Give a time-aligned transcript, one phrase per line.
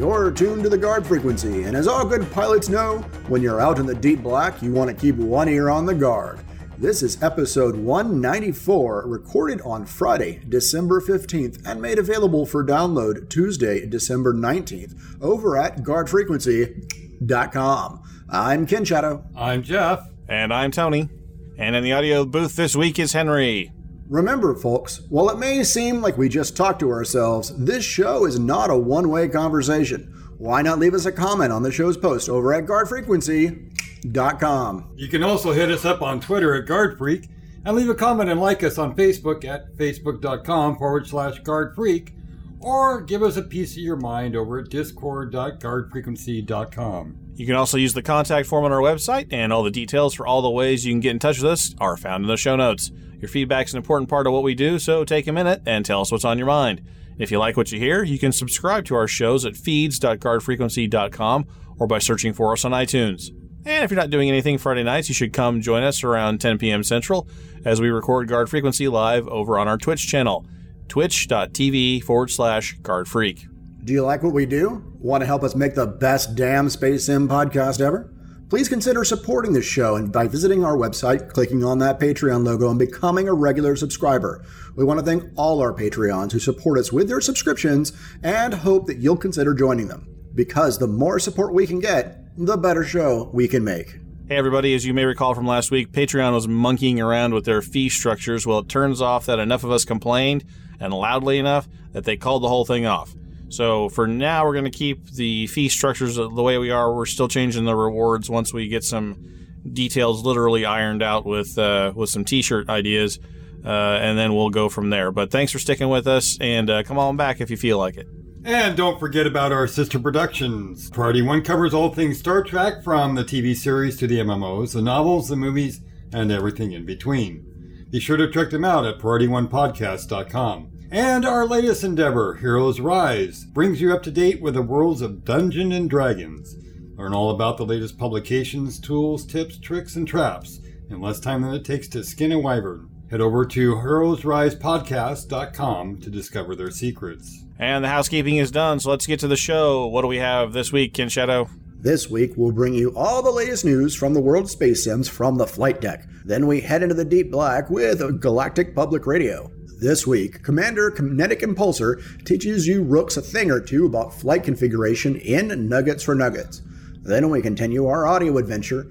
[0.00, 3.78] You're tuned to the guard frequency, and as all good pilots know, when you're out
[3.78, 6.40] in the deep black, you want to keep one ear on the guard.
[6.78, 13.84] This is episode 194, recorded on Friday, December 15th, and made available for download Tuesday,
[13.84, 18.02] December 19th, over at guardfrequency.com.
[18.30, 19.22] I'm Ken Shadow.
[19.36, 20.08] I'm Jeff.
[20.26, 21.10] And I'm Tony.
[21.58, 23.70] And in the audio booth this week is Henry.
[24.10, 28.40] Remember, folks, while it may seem like we just talk to ourselves, this show is
[28.40, 30.12] not a one way conversation.
[30.36, 34.94] Why not leave us a comment on the show's post over at guardfrequency.com?
[34.96, 37.28] You can also hit us up on Twitter at GuardFreak
[37.64, 42.12] and leave a comment and like us on Facebook at facebook.com forward slash guardfreak
[42.58, 47.16] or give us a piece of your mind over at discord.guardfrequency.com.
[47.36, 50.26] You can also use the contact form on our website, and all the details for
[50.26, 52.56] all the ways you can get in touch with us are found in the show
[52.56, 52.90] notes.
[53.20, 56.00] Your feedback's an important part of what we do, so take a minute and tell
[56.00, 56.82] us what's on your mind.
[57.18, 61.46] If you like what you hear, you can subscribe to our shows at feeds.guardfrequency.com
[61.78, 63.28] or by searching for us on iTunes.
[63.66, 66.56] And if you're not doing anything Friday nights, you should come join us around 10
[66.56, 66.82] p.m.
[66.82, 67.28] Central
[67.64, 70.46] as we record Guard Frequency live over on our Twitch channel,
[70.88, 73.46] twitch.tv forward slash guardfreak.
[73.84, 74.82] Do you like what we do?
[74.98, 78.10] Want to help us make the best damn Space Sim podcast ever?
[78.50, 82.68] Please consider supporting this show and by visiting our website, clicking on that Patreon logo,
[82.68, 84.44] and becoming a regular subscriber.
[84.74, 87.92] We want to thank all our Patreons who support us with their subscriptions
[88.24, 90.08] and hope that you'll consider joining them.
[90.34, 94.00] Because the more support we can get, the better show we can make.
[94.26, 97.62] Hey, everybody, as you may recall from last week, Patreon was monkeying around with their
[97.62, 98.48] fee structures.
[98.48, 100.44] Well, it turns off that enough of us complained,
[100.80, 103.14] and loudly enough, that they called the whole thing off.
[103.50, 106.94] So for now, we're going to keep the fee structures the way we are.
[106.94, 109.30] We're still changing the rewards once we get some
[109.70, 113.18] details literally ironed out with uh, with some T-shirt ideas,
[113.64, 115.10] uh, and then we'll go from there.
[115.10, 117.96] But thanks for sticking with us, and uh, come on back if you feel like
[117.96, 118.06] it.
[118.44, 120.88] And don't forget about our sister productions.
[120.90, 124.80] Priority One covers all things Star Trek, from the TV series to the MMOs, the
[124.80, 125.80] novels, the movies,
[126.12, 127.86] and everything in between.
[127.90, 130.79] Be sure to check them out at PriorityOnePodcast.com.
[130.92, 135.24] And our latest endeavor, Heroes Rise, brings you up to date with the worlds of
[135.24, 136.56] Dungeon and Dragons.
[136.96, 140.58] Learn all about the latest publications, tools, tips, tricks, and traps
[140.90, 142.88] in less time than it takes to skin a wyvern.
[143.08, 147.44] Head over to heroesrisepodcast.com to discover their secrets.
[147.60, 149.86] And the housekeeping is done, so let's get to the show.
[149.86, 151.48] What do we have this week, Ken Shadow?
[151.78, 155.08] This week, we'll bring you all the latest news from the world of space sims
[155.08, 156.08] from the flight deck.
[156.24, 159.52] Then we head into the deep black with Galactic Public Radio.
[159.80, 165.16] This week, Commander Kinetic Impulsor teaches you rooks a thing or two about flight configuration
[165.16, 166.60] in Nuggets for Nuggets.
[167.00, 168.82] Then we continue our audio adventure,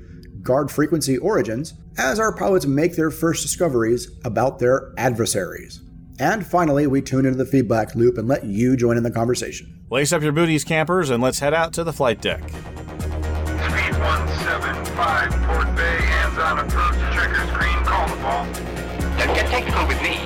[0.42, 5.80] Guard Frequency Origins, as our pilots make their first discoveries about their adversaries.
[6.18, 9.86] And finally, we tune into the feedback loop and let you join in the conversation.
[9.92, 12.42] Lace up your booties, campers, and let's head out to the flight deck.
[12.50, 12.58] Speed
[13.94, 18.46] 175, Port Bay, hands on approach, checker screen, call the ball.
[19.20, 20.19] Don't get technical with me.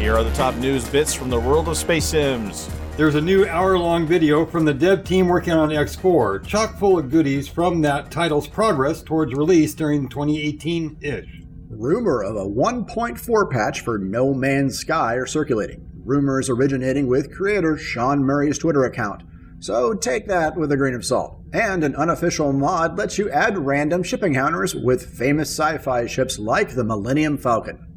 [0.00, 2.70] Here are the top news bits from the world of space sims.
[2.96, 6.98] There's a new hour long video from the dev team working on X4, chock full
[6.98, 11.42] of goodies from that title's progress towards release during 2018 ish.
[11.68, 15.86] Rumor of a 1.4 patch for No Man's Sky are circulating.
[16.02, 19.22] Rumors originating with creator Sean Murray's Twitter account.
[19.58, 21.42] So take that with a grain of salt.
[21.52, 26.38] And an unofficial mod lets you add random shipping encounters with famous sci fi ships
[26.38, 27.89] like the Millennium Falcon.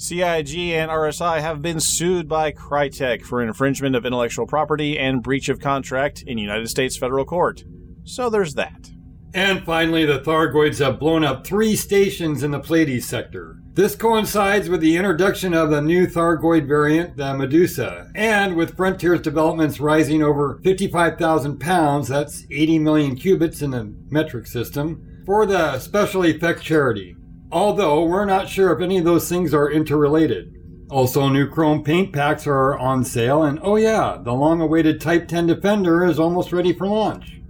[0.00, 5.48] CIG and RSI have been sued by Crytek for infringement of intellectual property and breach
[5.48, 7.64] of contract in United States federal court.
[8.04, 8.90] So there's that.
[9.34, 13.56] And finally, the Thargoids have blown up three stations in the Pleiades sector.
[13.74, 19.20] This coincides with the introduction of the new Thargoid variant, the Medusa, and with Frontier's
[19.20, 25.78] developments rising over 55,000 pounds, that's 80 million cubits in the metric system, for the
[25.80, 27.16] Special Effects Charity.
[27.50, 30.54] Although we're not sure if any of those things are interrelated.
[30.90, 35.28] Also, new chrome paint packs are on sale, and oh yeah, the long awaited Type
[35.28, 37.40] 10 Defender is almost ready for launch.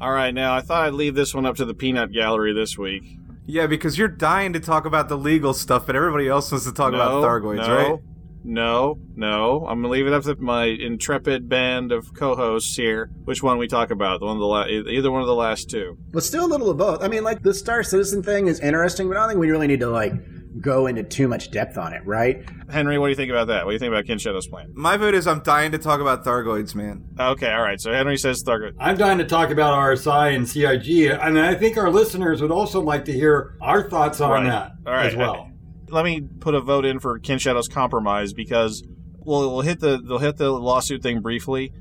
[0.00, 2.76] All right, now I thought I'd leave this one up to the peanut gallery this
[2.76, 3.04] week.
[3.46, 6.72] Yeah, because you're dying to talk about the legal stuff, but everybody else wants to
[6.72, 7.74] talk about Thargoids, no.
[7.74, 8.00] right?
[8.44, 9.66] No, no.
[9.68, 13.10] I'm gonna leave it up to my intrepid band of co-hosts here.
[13.24, 14.20] Which one we talk about?
[14.20, 15.96] The one of the la- either one of the last two.
[16.12, 17.02] But still a little of both.
[17.02, 19.66] I mean, like the Star Citizen thing is interesting, but I don't think we really
[19.68, 20.12] need to like
[20.60, 22.44] go into too much depth on it, right?
[22.68, 23.64] Henry, what do you think about that?
[23.64, 24.70] What do you think about Ken Shadow's plan?
[24.74, 27.04] My vote is I'm dying to talk about Thargoids, man.
[27.18, 27.80] Okay, all right.
[27.80, 28.72] So Henry says Thargoid.
[28.78, 32.80] I'm dying to talk about RSI and CIG, and I think our listeners would also
[32.82, 34.44] like to hear our thoughts on Right.
[34.44, 35.06] that All right.
[35.06, 35.48] as well.
[35.92, 38.82] Let me put a vote in for Ken Shadow's compromise because
[39.18, 41.72] we'll, we'll hit the they'll hit the lawsuit thing briefly,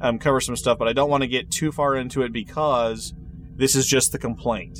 [0.00, 3.12] um, cover some stuff, but I don't want to get too far into it because
[3.56, 4.78] this is just the complaint.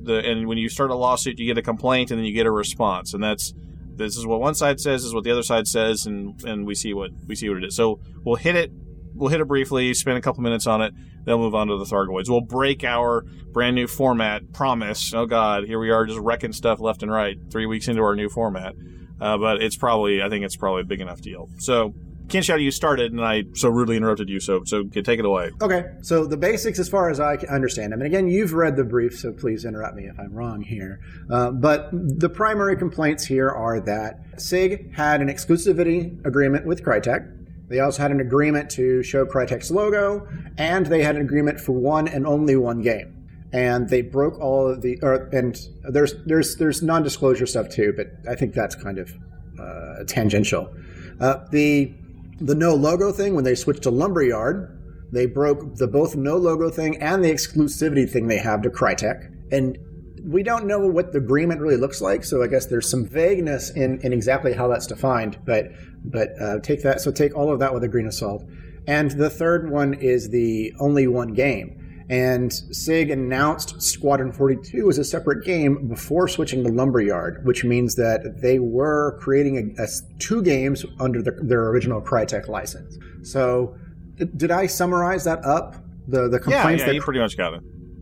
[0.00, 2.46] The and when you start a lawsuit, you get a complaint and then you get
[2.46, 3.52] a response, and that's
[3.96, 6.76] this is what one side says, is what the other side says, and and we
[6.76, 7.74] see what we see what it is.
[7.74, 8.70] So we'll hit it.
[9.18, 10.94] We'll hit it briefly, spend a couple minutes on it,
[11.24, 12.28] then move on to the Thargoids.
[12.28, 13.22] We'll break our
[13.52, 14.52] brand new format.
[14.52, 15.12] Promise.
[15.12, 17.36] Oh God, here we are just wrecking stuff left and right.
[17.50, 18.74] Three weeks into our new format,
[19.20, 21.48] uh, but it's probably I think it's probably a big enough deal.
[21.58, 21.94] So
[22.28, 24.38] Ken Shadow, you started, and I so rudely interrupted you.
[24.38, 25.50] So so take it away.
[25.62, 28.84] Okay, so the basics, as far as I understand them, and again, you've read the
[28.84, 31.00] brief, so please interrupt me if I'm wrong here.
[31.30, 37.37] Uh, but the primary complaints here are that CIG had an exclusivity agreement with Crytek.
[37.68, 40.26] They also had an agreement to show Crytek's logo,
[40.56, 43.14] and they had an agreement for one and only one game.
[43.52, 48.08] And they broke all of the, or, and there's there's there's non-disclosure stuff too, but
[48.30, 49.12] I think that's kind of
[49.58, 50.74] uh, tangential.
[51.20, 51.94] Uh, the
[52.40, 54.78] the no logo thing when they switched to Lumberyard,
[55.12, 59.34] they broke the both no logo thing and the exclusivity thing they have to Crytek.
[59.50, 59.78] And
[60.24, 63.70] we don't know what the agreement really looks like, so I guess there's some vagueness
[63.70, 65.38] in, in exactly how that's defined.
[65.46, 65.70] But
[66.04, 68.44] but uh, take that so take all of that with a grain of salt.
[68.86, 71.74] And the third one is the only one game.
[72.10, 77.96] And CIG announced Squadron 42 as a separate game before switching to Lumberyard, which means
[77.96, 82.96] that they were creating a, a- two games under the, their original Crytek license.
[83.22, 83.76] So,
[84.16, 85.74] did I summarize that up?
[86.06, 87.60] The the Yeah, complaints yeah, that you pretty much got it.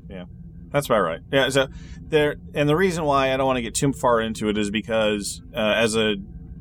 [0.08, 0.26] Yeah,
[0.70, 1.18] that's about right.
[1.32, 1.66] Yeah, so
[2.02, 4.70] there, and the reason why I don't want to get too far into it is
[4.70, 6.14] because uh, as a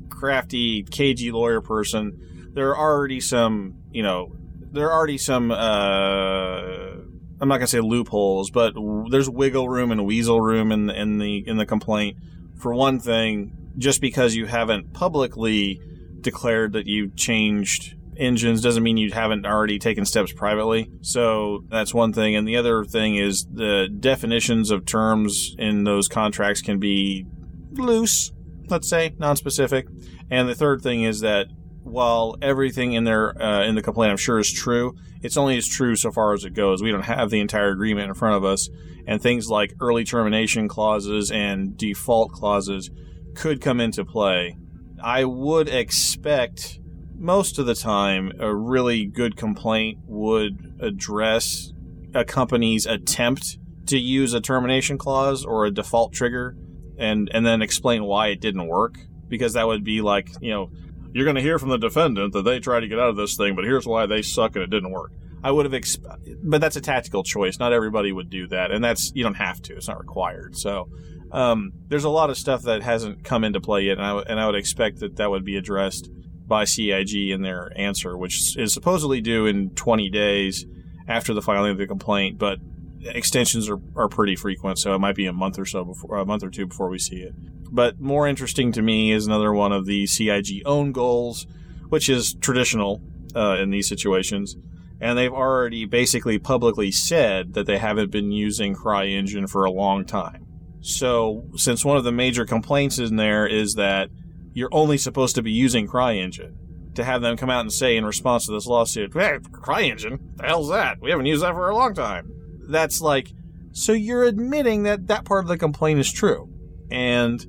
[0.10, 4.36] crafty, cagey lawyer person, there are already some, you know,
[4.72, 5.52] there are already some.
[5.52, 6.96] Uh,
[7.40, 8.74] I'm not gonna say loopholes, but
[9.10, 12.18] there's wiggle room and weasel room in the, in the in the complaint.
[12.58, 15.82] For one thing, just because you haven't publicly
[16.22, 20.90] declared that you changed engines doesn't mean you haven't already taken steps privately.
[21.02, 22.36] So that's one thing.
[22.36, 27.26] And the other thing is the definitions of terms in those contracts can be
[27.74, 28.32] loose,
[28.70, 29.88] let's say, non-specific.
[30.30, 31.48] And the third thing is that
[31.84, 35.68] while everything in there uh, in the complaint I'm sure is true, it's only as
[35.68, 36.82] true so far as it goes.
[36.82, 38.70] We don't have the entire agreement in front of us,
[39.08, 42.90] and things like early termination clauses and default clauses
[43.36, 44.58] could come into play.
[45.04, 46.80] I would expect
[47.18, 51.72] most of the time a really good complaint would address
[52.14, 56.58] a company's attempt to use a termination clause or a default trigger
[56.98, 58.98] and and then explain why it didn't work
[59.28, 60.70] because that would be like you know
[61.14, 63.38] you're going to hear from the defendant that they tried to get out of this
[63.38, 65.12] thing but here's why they suck and it didn't work.
[65.44, 67.60] I would have exp- but that's a tactical choice.
[67.60, 69.76] Not everybody would do that and that's you don't have to.
[69.76, 70.58] It's not required.
[70.58, 70.90] So
[71.32, 74.26] um, there's a lot of stuff that hasn't come into play yet and I, w-
[74.28, 76.10] and I would expect that that would be addressed
[76.48, 80.66] by CIG in their answer which is supposedly due in 20 days
[81.08, 82.60] after the filing of the complaint but
[83.06, 86.26] extensions are, are pretty frequent, so it might be a month or so before a
[86.26, 87.34] month or two before we see it.
[87.72, 91.48] But more interesting to me is another one of the CIG own goals,
[91.90, 93.02] which is traditional
[93.36, 94.56] uh, in these situations.
[95.02, 100.06] And they've already basically publicly said that they haven't been using CryEngine for a long
[100.06, 100.46] time.
[100.80, 104.10] So, since one of the major complaints in there is that
[104.54, 106.56] you're only supposed to be using CryEngine,
[106.96, 110.44] to have them come out and say in response to this lawsuit, hey, CryEngine, the
[110.46, 111.02] hell's that?
[111.02, 112.32] We haven't used that for a long time.
[112.70, 113.32] That's like,
[113.72, 116.50] so you're admitting that that part of the complaint is true.
[116.92, 117.46] And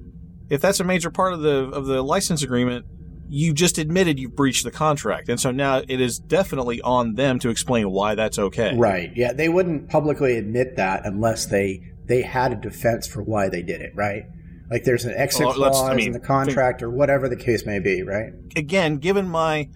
[0.48, 2.86] if that's a major part of the of the license agreement,
[3.28, 5.28] you just admitted you've breached the contract.
[5.28, 8.76] And so now it is definitely on them to explain why that's okay.
[8.76, 9.10] Right.
[9.14, 13.62] Yeah, they wouldn't publicly admit that unless they they had a defense for why they
[13.62, 14.24] did it, right?
[14.70, 17.66] Like there's an exit Well, clause I mean, in the contract or whatever the case
[17.66, 18.32] may be, right?
[18.56, 19.68] again, given my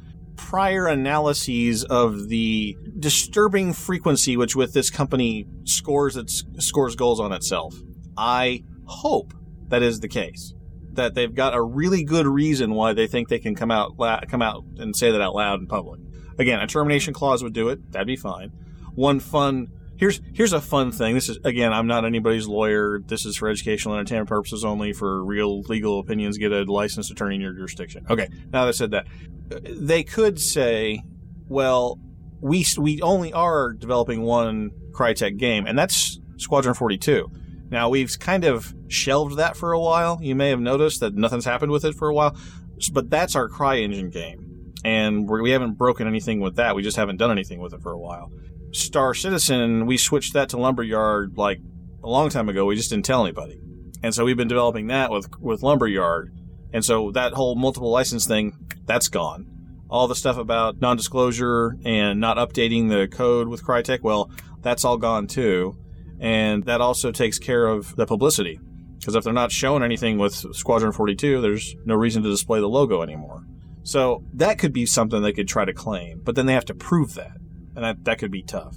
[0.49, 7.31] prior analyses of the disturbing frequency which with this company scores its scores goals on
[7.31, 7.77] itself,
[8.17, 9.35] I hope
[9.69, 10.55] that is the case.
[10.93, 14.21] That they've got a really good reason why they think they can come out la-
[14.21, 16.01] come out and say that out loud in public.
[16.39, 17.93] Again, a termination clause would do it.
[17.93, 18.51] That'd be fine.
[18.95, 19.69] One fun
[20.01, 21.15] Here's here's a fun thing.
[21.15, 23.01] This is again, I'm not anybody's lawyer.
[23.07, 24.95] This is for educational and entertainment purposes only.
[24.95, 28.07] For real legal opinions, get a licensed attorney in your jurisdiction.
[28.09, 28.27] Okay.
[28.51, 29.07] Now that I said that,
[29.63, 31.03] they could say,
[31.49, 32.01] well,
[32.41, 37.31] we we only are developing one Crytek game, and that's Squadron 42.
[37.69, 40.19] Now we've kind of shelved that for a while.
[40.23, 42.35] You may have noticed that nothing's happened with it for a while,
[42.95, 46.75] but that's our CryEngine game, and we haven't broken anything with that.
[46.75, 48.33] We just haven't done anything with it for a while.
[48.73, 51.61] Star Citizen, we switched that to Lumberyard like
[52.03, 52.65] a long time ago.
[52.65, 53.61] We just didn't tell anybody,
[54.03, 56.33] and so we've been developing that with with Lumberyard,
[56.73, 59.47] and so that whole multiple license thing that's gone.
[59.89, 64.97] All the stuff about non-disclosure and not updating the code with Crytek, well, that's all
[64.97, 65.77] gone too,
[66.21, 68.61] and that also takes care of the publicity.
[68.99, 72.69] Because if they're not showing anything with Squadron 42, there's no reason to display the
[72.69, 73.45] logo anymore.
[73.83, 76.75] So that could be something they could try to claim, but then they have to
[76.75, 77.33] prove that
[77.75, 78.77] and that, that could be tough.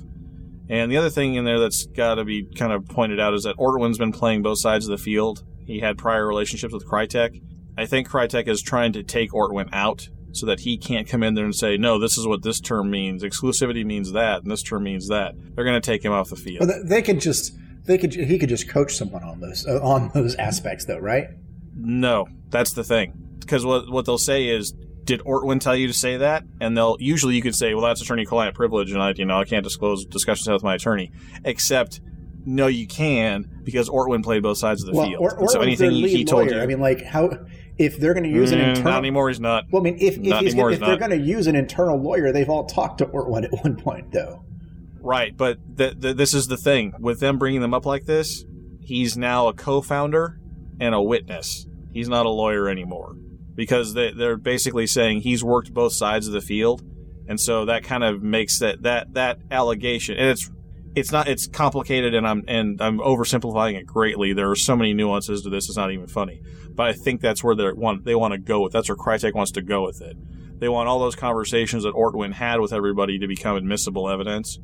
[0.69, 3.43] And the other thing in there that's got to be kind of pointed out is
[3.43, 5.43] that Ortwin's been playing both sides of the field.
[5.65, 7.41] He had prior relationships with Crytek.
[7.77, 11.35] I think Crytek is trying to take Ortwin out so that he can't come in
[11.35, 13.23] there and say, no, this is what this term means.
[13.23, 15.35] Exclusivity means that, and this term means that.
[15.55, 16.67] They're going to take him off the field.
[16.67, 17.53] Well, they could just
[17.85, 21.27] they could he could just coach someone on those uh, on those aspects though, right?
[21.75, 23.13] No, that's the thing.
[23.39, 24.73] Because what what they'll say is
[25.05, 26.43] did Ortwin tell you to say that?
[26.61, 29.45] And they'll usually you could say, well, that's attorney-client privilege, and I, you know, I
[29.45, 31.11] can't disclose discussions with my attorney.
[31.43, 32.01] Except,
[32.45, 35.21] no, you can because Ortwin played both sides of the well, field.
[35.21, 37.45] Or, so anything he, he told lawyer, you, I mean, like how
[37.77, 38.91] if they're going to use an Mm, internal.
[38.91, 39.29] not anymore.
[39.29, 39.65] He's not.
[39.71, 42.31] Well, I mean, if if, he's gonna, if they're going to use an internal lawyer,
[42.31, 44.45] they've all talked to Ortwin at one point, though.
[44.99, 48.45] Right, but th- th- this is the thing with them bringing them up like this.
[48.79, 50.39] He's now a co-founder
[50.79, 51.65] and a witness.
[51.91, 53.15] He's not a lawyer anymore
[53.55, 56.83] because they, they're basically saying he's worked both sides of the field,
[57.27, 60.17] and so that kind of makes that that that allegation.
[60.17, 60.49] And it's
[60.95, 64.33] it's not it's complicated, and I'm and I'm oversimplifying it greatly.
[64.33, 66.41] There are so many nuances to this; it's not even funny.
[66.69, 68.73] But I think that's where they want they want to go with.
[68.73, 70.17] That's where Crytek wants to go with it.
[70.59, 74.59] They want all those conversations that Ortwin had with everybody to become admissible evidence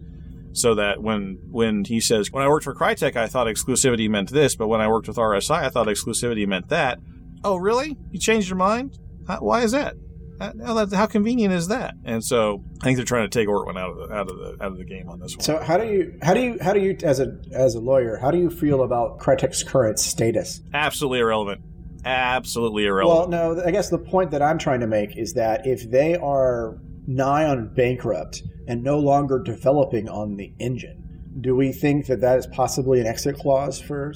[0.54, 4.32] so that when when he says when I worked for Crytek I thought exclusivity meant
[4.32, 7.00] this, but when I worked with RSI I thought exclusivity meant that.
[7.44, 7.98] Oh, really?
[8.12, 8.98] You changed your mind?
[9.28, 9.96] How, why is that?
[10.40, 11.96] How, how convenient is that?
[12.06, 14.64] And so I think they're trying to take Ortwin out of the out of the
[14.64, 15.44] out of the game on this one.
[15.44, 18.18] So how do you how do you how do you as a as a lawyer
[18.18, 20.62] how do you feel about Crytek's current status?
[20.74, 21.62] Absolutely irrelevant.
[22.06, 23.32] Absolutely irrelevant.
[23.32, 26.16] Well, no, I guess the point that I'm trying to make is that if they
[26.16, 32.22] are nigh on bankrupt and no longer developing on the engine, do we think that
[32.22, 34.14] that is possibly an exit clause for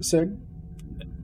[0.00, 0.36] CIG?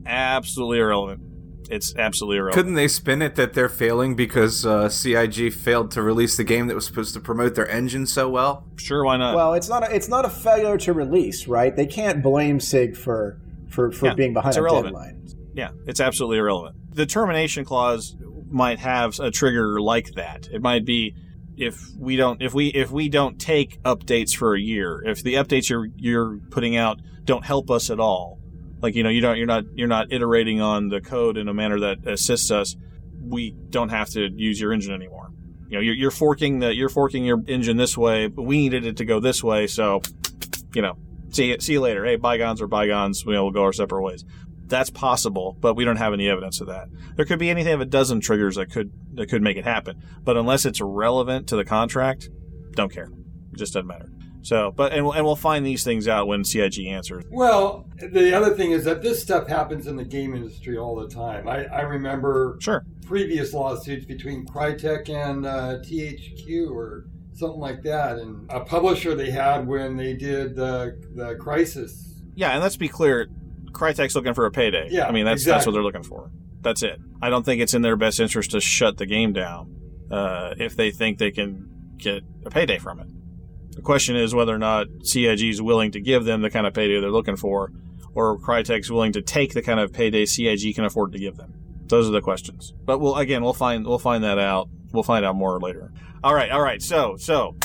[0.07, 1.21] absolutely irrelevant.
[1.69, 2.55] It's absolutely irrelevant.
[2.55, 6.67] Couldn't they spin it that they're failing because uh, CIG failed to release the game
[6.69, 8.65] that was supposed to promote their engine so well?
[8.77, 9.35] Sure, why not?
[9.37, 11.75] Well, it's not a, it's not a failure to release, right?
[11.75, 14.95] They can't blame CIG for for, for Yeah, being behind it's a irrelevant.
[14.95, 15.27] deadline.
[15.55, 16.77] Yeah, it's absolutely irrelevant.
[16.95, 18.17] The termination clause
[18.51, 20.49] might have a trigger like that.
[20.51, 21.15] It might be
[21.59, 25.35] if we don't if we if we don't take updates for a year, if the
[25.35, 28.38] updates you're you're putting out don't help us at all.
[28.81, 31.55] Like you know, you don't you're not you're not iterating on the code in a
[31.55, 32.77] manner that assists us.
[33.21, 35.31] We don't have to use your engine anymore.
[35.69, 38.87] You know, you're, you're forking the you're forking your engine this way, but we needed
[38.87, 40.01] it to go this way, so
[40.75, 40.97] you know,
[41.31, 42.05] see see you later.
[42.05, 43.25] Hey, bygones are bygones.
[43.25, 44.25] We'll go our separate ways.
[44.67, 46.89] That's possible, but we don't have any evidence of that.
[47.17, 50.03] There could be anything of a dozen triggers that could that could make it happen,
[50.23, 52.29] but unless it's relevant to the contract,
[52.73, 53.11] don't care.
[53.53, 54.11] It just doesn't matter.
[54.49, 57.23] So, but and we'll, and we'll find these things out when CIG answers.
[57.31, 61.07] Well, the other thing is that this stuff happens in the game industry all the
[61.07, 61.47] time.
[61.47, 62.83] I, I remember Sure.
[63.05, 69.31] previous lawsuits between Crytek and uh, THQ or something like that, and a publisher they
[69.31, 71.93] had when they did the the Crysis.
[72.35, 73.29] Yeah, and let's be clear,
[73.73, 74.89] Crytek's looking for a payday.
[74.91, 76.31] Yeah, I mean that's that's what they're looking for.
[76.63, 76.99] That's it.
[77.21, 79.77] I don't think it's in their best interest to shut the game down
[80.11, 83.09] uh, if they think they can get a payday from it.
[83.79, 86.75] The question is whether or not CIG is willing to give them the kind of
[86.75, 87.71] payday they're looking for,
[88.13, 91.55] or Crytek's willing to take the kind of payday CIG can afford to give them.
[91.87, 92.75] Those are the questions.
[92.85, 94.69] But we'll again we'll find we'll find that out.
[94.93, 95.93] We'll find out more later.
[96.25, 96.83] All right, all right.
[96.83, 97.57] So so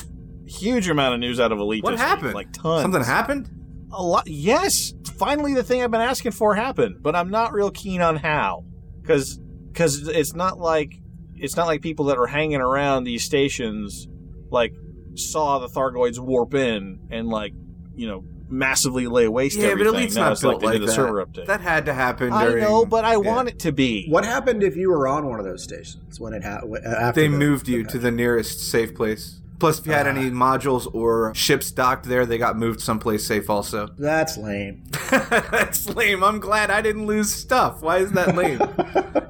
[0.45, 1.83] huge amount of news out of Elite.
[1.83, 2.33] What this week, happened?
[2.35, 2.83] Like tons.
[2.83, 3.49] Something happened?
[3.91, 4.27] A lot.
[4.27, 8.17] Yes, finally, the thing I've been asking for happened, but I'm not real keen on
[8.17, 8.65] how,
[9.01, 9.39] because
[9.71, 10.93] because it's not like
[11.35, 14.07] it's not like people that are hanging around these stations
[14.51, 14.75] like
[15.15, 17.53] saw the Thargoids warp in and like
[17.95, 19.95] you know massively lay waste Yeah, but everything.
[19.95, 20.95] Elite's now not built like they like that.
[20.95, 21.45] server update.
[21.47, 23.17] That had to happen I know, but I yeah.
[23.17, 24.07] want it to be.
[24.07, 26.77] What happened if you were on one of those stations when it happened?
[26.85, 29.39] Uh, after They the- moved the you to the nearest safe place.
[29.59, 30.09] Plus, if you had ah.
[30.09, 33.87] any modules or ships docked there, they got moved someplace safe also.
[33.97, 34.83] That's lame.
[35.09, 36.21] That's lame.
[36.21, 37.81] I'm glad I didn't lose stuff.
[37.81, 38.59] Why is that lame?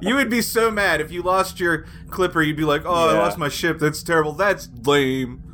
[0.00, 2.42] you would be so mad if you lost your clipper.
[2.42, 3.78] You'd be like, "Oh, I lost my ship.
[3.78, 4.32] That's terrible.
[4.32, 5.53] That's lame."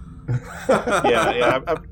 [0.69, 1.47] Yeah, yeah.
[1.57, 1.85] I'm, I'm,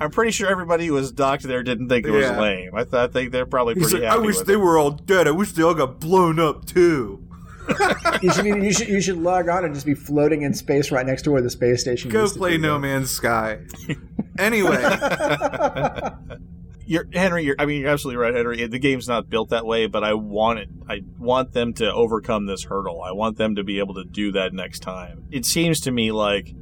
[0.00, 2.40] I'm pretty sure everybody who was docked there didn't think it was Yeah.
[2.40, 2.70] lame.
[2.74, 4.60] I, th- I think they're probably He's pretty like, "I wish with they it.
[4.60, 5.26] were all dead.
[5.26, 7.24] I wish they all got blown up too."
[8.22, 11.04] You should you should you should log on and just be floating in space right
[11.04, 12.08] next to where the space station.
[12.10, 12.12] Is.
[12.12, 12.62] Go used to play be.
[12.62, 13.58] No Man's Sky.
[14.38, 14.82] anyway,
[16.86, 17.44] You're Henry.
[17.44, 18.66] You're, I mean, you're absolutely right, Henry.
[18.66, 20.68] The game's not built that way, but I want it.
[20.88, 23.02] I want them to overcome this hurdle.
[23.02, 25.24] I want them to be able to do that next time.
[25.30, 26.54] It seems to me like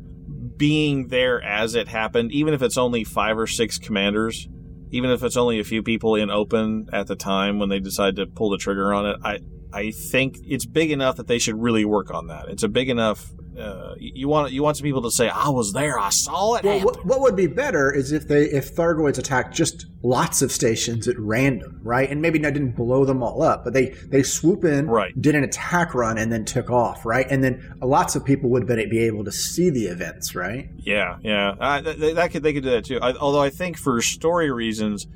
[0.56, 4.48] being there as it happened, even if it's only five or six commanders,
[4.90, 8.16] even if it's only a few people in open at the time when they decide
[8.16, 9.16] to pull the trigger on it.
[9.22, 9.40] I
[9.72, 12.48] I think it's big enough that they should really work on that.
[12.48, 13.32] It's a big enough.
[13.58, 15.98] Uh, you want you want some people to say, "I was there.
[15.98, 19.18] I saw it." Well, happen." what, what would be better is if they if Thargoids
[19.18, 22.08] attacked just lots of stations at random, right?
[22.10, 25.12] And maybe not didn't blow them all up, but they they swoop in, Right.
[25.20, 27.26] did an attack run, and then took off, right?
[27.30, 30.68] And then lots of people would be be able to see the events, right?
[30.76, 32.98] Yeah, yeah, uh, th- th- that could they could do that too.
[33.00, 35.06] I, although I think for story reasons,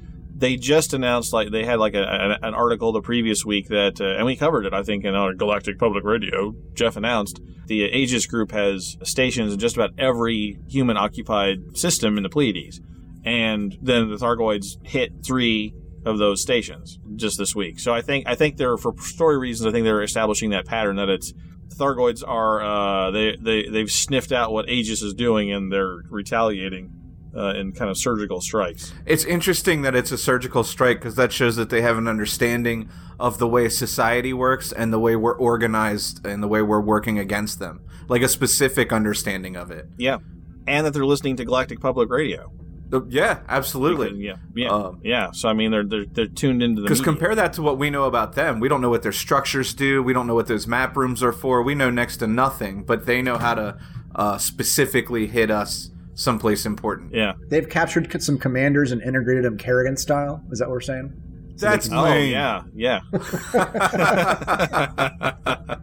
[0.41, 4.01] they just announced like they had like a, a, an article the previous week that,
[4.01, 4.73] uh, and we covered it.
[4.73, 9.59] I think in our Galactic Public Radio, Jeff announced the Aegis Group has stations in
[9.59, 12.81] just about every human occupied system in the Pleiades,
[13.25, 15.75] and then the Thargoids hit three
[16.07, 17.79] of those stations just this week.
[17.79, 19.67] So I think I think they're for story reasons.
[19.67, 21.35] I think they're establishing that pattern that it's
[21.77, 27.00] Thargoids are uh, they they they've sniffed out what Aegis is doing and they're retaliating
[27.35, 28.93] uh, in kind of surgical strikes.
[29.07, 32.89] it's interesting that it's a surgical strike because that shows that they have an understanding
[33.19, 37.19] of the way society works and the way we're organized and the way we're working
[37.19, 39.87] against them, like a specific understanding of it.
[39.97, 40.19] Yeah,
[40.67, 42.53] and that they're listening to Galactic Public Radio.
[42.93, 44.25] Uh, Yeah, absolutely.
[44.25, 45.31] Yeah, yeah, Um, yeah.
[45.33, 47.91] So I mean, they're they're, they're tuned into the Because compare that to what we
[47.91, 48.59] know about them.
[48.59, 50.03] We don't know what their structures do.
[50.03, 51.63] We don't know what those map rooms are for.
[51.63, 53.79] We know next to nothing, but they know how to
[54.15, 57.15] uh, specifically hit us someplace important.
[57.15, 57.33] Yeah.
[57.49, 60.43] They've captured some commanders and integrated them Kerrigan style.
[60.51, 61.13] Is that what we're saying?
[61.57, 62.33] That's Oh lame.
[62.33, 63.01] yeah, yeah.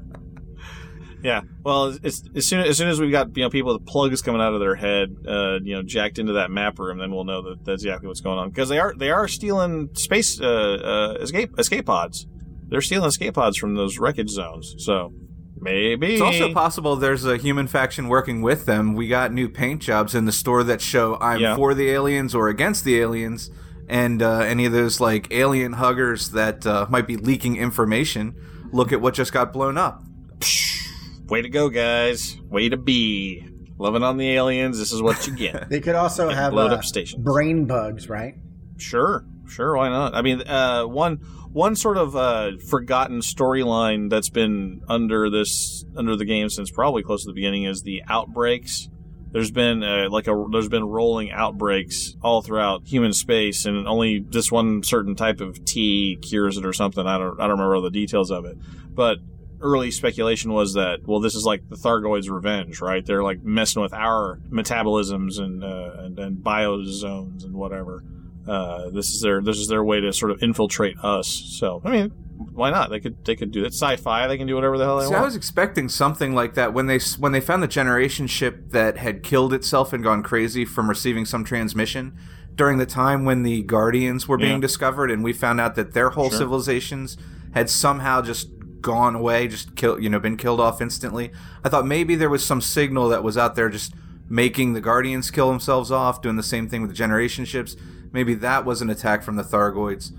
[1.24, 1.42] yeah.
[1.64, 4.42] Well, it's, as soon as soon as we've got you know people with plugs coming
[4.42, 7.44] out of their head, uh, you know, jacked into that map room, then we'll know
[7.44, 11.18] that that's exactly what's going on because they are they are stealing space uh, uh,
[11.22, 12.26] escape escape pods.
[12.70, 14.74] They're stealing escape pods from those wreckage zones.
[14.80, 15.14] So
[15.68, 18.94] maybe It's also possible there's a human faction working with them.
[18.94, 21.56] We got new paint jobs in the store that show I'm Yeah.
[21.56, 23.50] for the aliens or against the aliens,
[23.90, 28.36] and uh, any of those like alien huggers that uh, might be leaking information.
[28.72, 30.04] Look at what just got blown up.
[31.28, 32.38] way to go, guys.
[32.50, 33.46] Way to be.
[33.80, 34.80] Loving on the aliens.
[34.80, 35.70] This is what you get.
[35.70, 37.24] They could also have Load uh, up stations.
[37.24, 38.34] brain bugs, right?
[38.78, 40.16] Sure, sure, why not?
[40.16, 41.20] I mean, uh, one
[41.52, 47.04] one sort of uh, forgotten storyline that's been under this under the game since probably
[47.04, 48.90] close to the beginning is the outbreaks.
[49.32, 54.20] There's been uh, like a there's been rolling outbreaks all throughout human space, and only
[54.20, 57.06] this one certain type of tea cures it or something.
[57.06, 58.58] I don't I don't remember all the details of it,
[58.90, 59.18] but
[59.60, 63.06] early speculation was that well this is like the Thargoids' revenge, right?
[63.06, 68.04] They're like messing with our metabolisms and uh, and, and biozones and whatever
[68.48, 71.28] uh, this is their this is their way to sort of infiltrate us.
[71.28, 72.10] So I mean,
[72.54, 72.90] why not?
[72.90, 73.74] They could they could do that.
[73.74, 74.28] Sci-fi.
[74.28, 76.88] They can do whatever the hell they See, I was expecting something like that when
[76.88, 80.88] they when they found the generation ship that had killed itself and gone crazy from
[80.90, 82.18] receiving some transmission
[82.56, 84.60] during the time when the Guardians were being Yeah.
[84.62, 86.40] discovered, and we found out that their whole Sure.
[86.40, 87.18] civilizations
[87.54, 88.50] had somehow just
[88.82, 91.32] gone away, just kill you know been killed off instantly.
[91.64, 93.94] I thought maybe there was some signal that was out there just
[94.30, 97.76] making the Guardians kill themselves off, doing the same thing with the generation ships.
[98.12, 100.12] Maybe that was an attack from the Thargoids,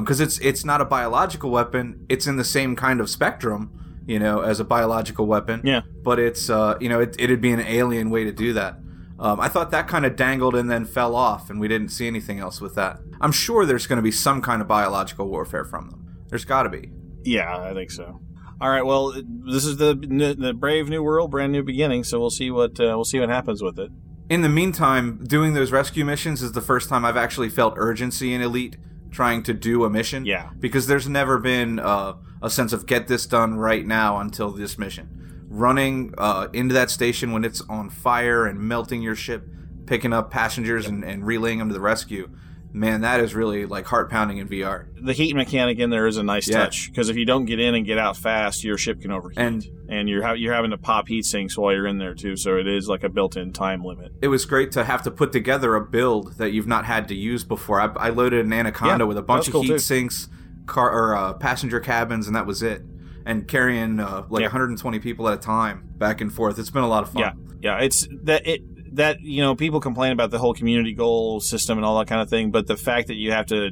[0.00, 2.06] because it's it's not a biological weapon.
[2.08, 5.60] It's in the same kind of spectrum, you know, as a biological weapon.
[5.64, 5.82] Yeah.
[6.02, 8.78] But it's uh, you know, it, it'd be an alien way to do that.
[9.18, 12.06] Um, I thought that kind of dangled and then fell off, and we didn't see
[12.06, 12.98] anything else with that.
[13.20, 16.24] I'm sure there's going to be some kind of biological warfare from them.
[16.28, 16.90] There's got to be.
[17.22, 18.20] Yeah, I think so.
[18.60, 18.84] All right.
[18.84, 19.12] Well,
[19.46, 19.94] this is the
[20.38, 22.04] the brave new world, brand new beginning.
[22.04, 23.90] So we'll see what uh, we'll see what happens with it.
[24.28, 28.32] In the meantime, doing those rescue missions is the first time I've actually felt urgency
[28.32, 28.76] in Elite
[29.10, 30.24] trying to do a mission.
[30.24, 30.50] Yeah.
[30.58, 34.78] Because there's never been uh, a sense of get this done right now until this
[34.78, 35.46] mission.
[35.48, 39.46] Running uh, into that station when it's on fire and melting your ship,
[39.86, 42.30] picking up passengers and, and relaying them to the rescue.
[42.74, 44.86] Man, that is really like heart pounding in VR.
[45.00, 46.58] The heat mechanic in there is a nice Yeah.
[46.64, 49.38] touch because if you don't get in and get out fast, your ship can overheat,
[49.38, 52.36] And- and you're ha- you're having to pop heat sinks while you're in there too.
[52.36, 54.12] So it is like a built-in time limit.
[54.20, 57.14] It was great to have to put together a build that you've not had to
[57.14, 57.80] use before.
[57.80, 59.78] I, I loaded an Anaconda Yeah, with a bunch of cool, heat too.
[59.78, 60.28] sinks,
[60.66, 62.82] car or uh, passenger cabins, and that was it.
[63.26, 64.48] And carrying uh, like Yeah.
[64.48, 66.58] 120 people at a time back and forth.
[66.58, 67.22] It's been a lot of fun.
[67.22, 67.32] Yeah,
[67.78, 67.78] yeah.
[67.84, 68.62] It's that it
[68.94, 72.20] that you know people complain about the whole community goal system and all that kind
[72.20, 73.70] of thing, but the fact that you have to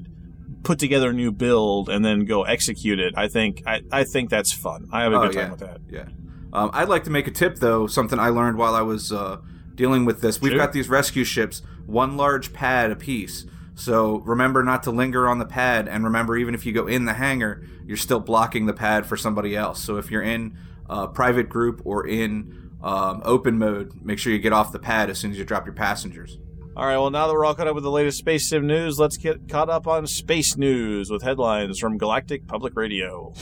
[0.63, 4.31] put together a new build and then go execute it, I think I, I think
[4.31, 4.89] that's fun.
[4.93, 5.51] I have a Oh, good time yeah.
[5.51, 5.81] with that.
[5.91, 6.05] Yeah.
[6.53, 9.39] Um, I'd like to make a tip, though, something I learned while I was uh,
[9.75, 10.41] dealing with this.
[10.41, 10.59] We've Shoot.
[10.59, 13.47] got these rescue ships, one large pad apiece.
[13.75, 17.07] So remember not to linger on the pad, and remember, even if you go in
[17.07, 19.83] the hangar, you're still blocking the pad for somebody else.
[19.83, 20.57] So if you're in
[20.91, 25.11] a private group or in um, open mode, make sure you get off the pad
[25.11, 26.39] as soon as you drop your passengers.
[26.75, 28.99] All right, well, now that we're all caught up with the latest space sim news,
[28.99, 33.35] let's get caught up on space news with headlines from Galactic Public Radio.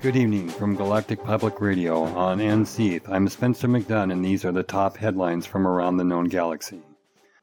[0.00, 3.08] Good evening from Galactic Public Radio on NCETH.
[3.08, 6.80] I'm Spencer McDunn, and these are the top headlines from around the known galaxy.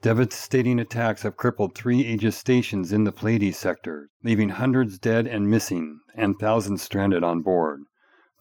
[0.01, 5.49] Devastating attacks have crippled three Aegis stations in the Pleiades sector, leaving hundreds dead and
[5.49, 7.81] missing, and thousands stranded on board.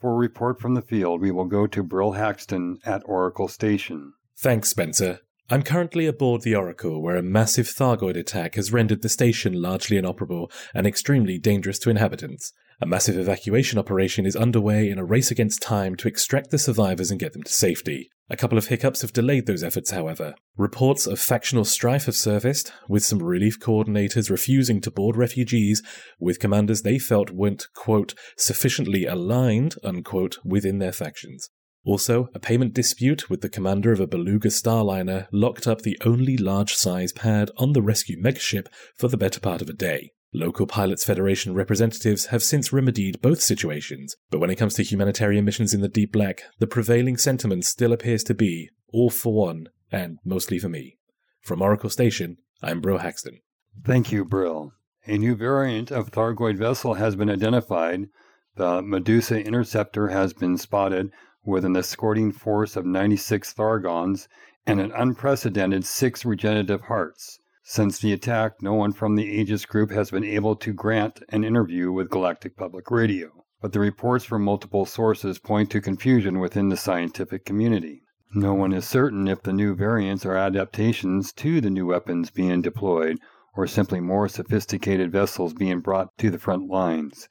[0.01, 4.13] For a report from the field, we will go to Brill Haxton at Oracle Station.
[4.37, 5.21] Thanks, Spencer.
[5.51, 9.97] I'm currently aboard the Oracle, where a massive Thargoid attack has rendered the station largely
[9.97, 12.53] inoperable and extremely dangerous to inhabitants.
[12.81, 17.11] A massive evacuation operation is underway in a race against time to extract the survivors
[17.11, 18.11] and get them to safety.
[18.31, 20.35] A couple of hiccups have delayed those efforts, however.
[20.57, 25.83] Reports of factional strife have surfaced, with some relief coordinators refusing to board refugees
[26.19, 31.51] with commanders they felt weren't, quote, sufficiently aligned, unquote, within their factions.
[31.85, 36.39] Also, a payment dispute with the commander of a Beluga Starliner locked up the only
[36.39, 40.13] large size pad on the rescue megaship for the better part of a day.
[40.37, 45.45] Local Pilots Federation representatives have since remedied both situations, but when it comes to humanitarian
[45.45, 49.69] missions in the Deep Black, the prevailing sentiment still appears to be all for one,
[49.93, 50.99] and mostly for me.
[51.41, 53.43] From Oracle Station, I'm Bro Haxton.
[53.85, 54.73] Thank you, Brill.
[55.07, 58.09] A new variant of Thargoid vessel has been identified.
[58.57, 61.13] The Medusa Interceptor has been spotted
[61.45, 64.27] with an escorting force of 96 Thargons
[64.67, 67.39] and an unprecedented six regenerative hearts.
[67.67, 71.45] Since the attack, no one from the Aegis group has been able to grant an
[71.45, 76.69] interview with Galactic Public Radio, but the reports from multiple sources point to confusion within
[76.69, 78.03] the scientific community.
[78.35, 82.61] No one is certain if the new variants are adaptations to the new weapons being
[82.61, 83.19] deployed
[83.57, 87.31] or simply more sophisticated vessels being brought to the front lines.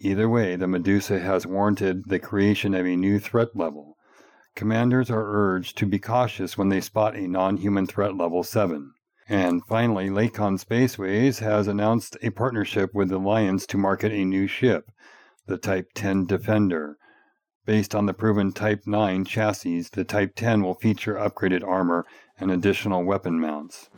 [0.00, 3.98] Either way, the Medusa has warranted the creation of a new threat level.
[4.54, 8.94] Commanders are urged to be cautious when they spot a non human threat level 7.
[9.28, 14.90] And finally, Lakon Spaceways has announced a partnership with Alliance to market a new ship,
[15.46, 16.96] the Type 10 Defender.
[17.66, 22.06] Based on the proven Type 9 chassis, the Type 10 will feature upgraded armor
[22.38, 23.90] and additional weapon mounts.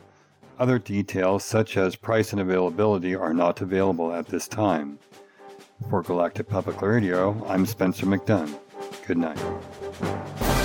[0.59, 4.99] Other details, such as price and availability, are not available at this time.
[5.89, 8.59] For Galactic Public Radio, I'm Spencer McDunn.
[9.07, 10.60] Good night.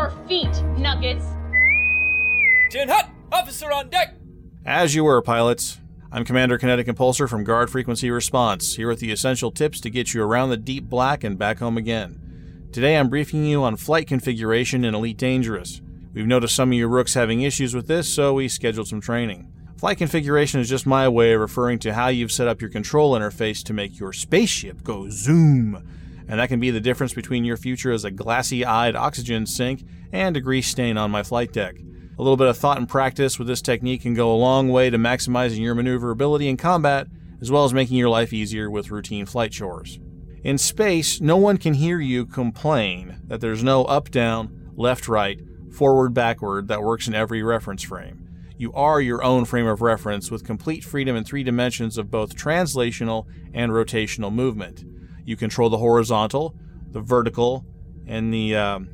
[0.00, 1.26] Your feet, Nuggets.
[2.70, 3.10] Tin Hut!
[3.30, 4.14] Officer on deck!
[4.64, 5.78] As you were, pilots.
[6.10, 10.14] I'm Commander Kinetic Impulsor from Guard Frequency Response, here with the essential tips to get
[10.14, 12.68] you around the deep black and back home again.
[12.72, 15.82] Today I'm briefing you on flight configuration in Elite Dangerous.
[16.14, 19.52] We've noticed some of you rooks having issues with this, so we scheduled some training.
[19.76, 23.12] Flight configuration is just my way of referring to how you've set up your control
[23.12, 25.86] interface to make your spaceship go zoom.
[26.30, 29.82] And that can be the difference between your future as a glassy eyed oxygen sink
[30.12, 31.74] and a grease stain on my flight deck.
[31.76, 34.90] A little bit of thought and practice with this technique can go a long way
[34.90, 37.08] to maximizing your maneuverability in combat,
[37.40, 39.98] as well as making your life easier with routine flight chores.
[40.44, 45.40] In space, no one can hear you complain that there's no up down, left right,
[45.72, 48.28] forward backward that works in every reference frame.
[48.56, 52.36] You are your own frame of reference with complete freedom in three dimensions of both
[52.36, 54.84] translational and rotational movement.
[55.24, 56.54] You control the horizontal,
[56.90, 57.64] the vertical,
[58.06, 58.88] and the um,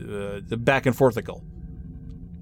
[0.00, 1.44] uh, the back and forthical.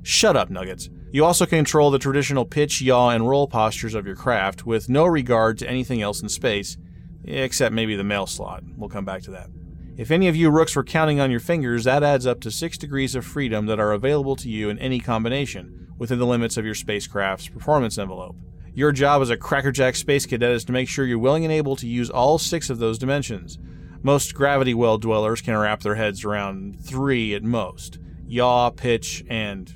[0.02, 0.88] Shut up, Nuggets.
[1.12, 5.04] You also control the traditional pitch, yaw, and roll postures of your craft with no
[5.04, 6.76] regard to anything else in space,
[7.24, 8.62] except maybe the mail slot.
[8.76, 9.50] We'll come back to that.
[9.96, 12.78] If any of you rooks were counting on your fingers, that adds up to six
[12.78, 16.64] degrees of freedom that are available to you in any combination within the limits of
[16.64, 18.36] your spacecraft's performance envelope.
[18.74, 21.76] Your job as a crackerjack space cadet is to make sure you're willing and able
[21.76, 23.58] to use all six of those dimensions.
[24.02, 27.98] Most gravity well dwellers can wrap their heads around three at most
[28.30, 29.74] yaw, pitch, and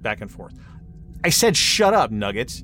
[0.00, 0.54] back and forth.
[1.24, 2.62] I said shut up, Nuggets.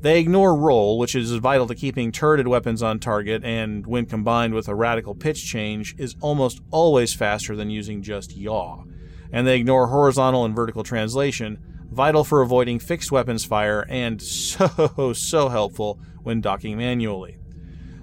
[0.00, 4.54] They ignore roll, which is vital to keeping turreted weapons on target, and when combined
[4.54, 8.84] with a radical pitch change, is almost always faster than using just yaw.
[9.32, 11.58] And they ignore horizontal and vertical translation,
[11.90, 17.38] vital for avoiding fixed weapons fire, and so, so helpful when docking manually.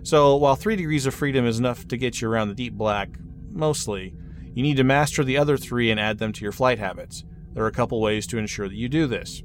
[0.03, 3.09] So, while 3 degrees of freedom is enough to get you around the deep black,
[3.51, 4.13] mostly,
[4.53, 7.23] you need to master the other three and add them to your flight habits.
[7.53, 9.41] There are a couple ways to ensure that you do this.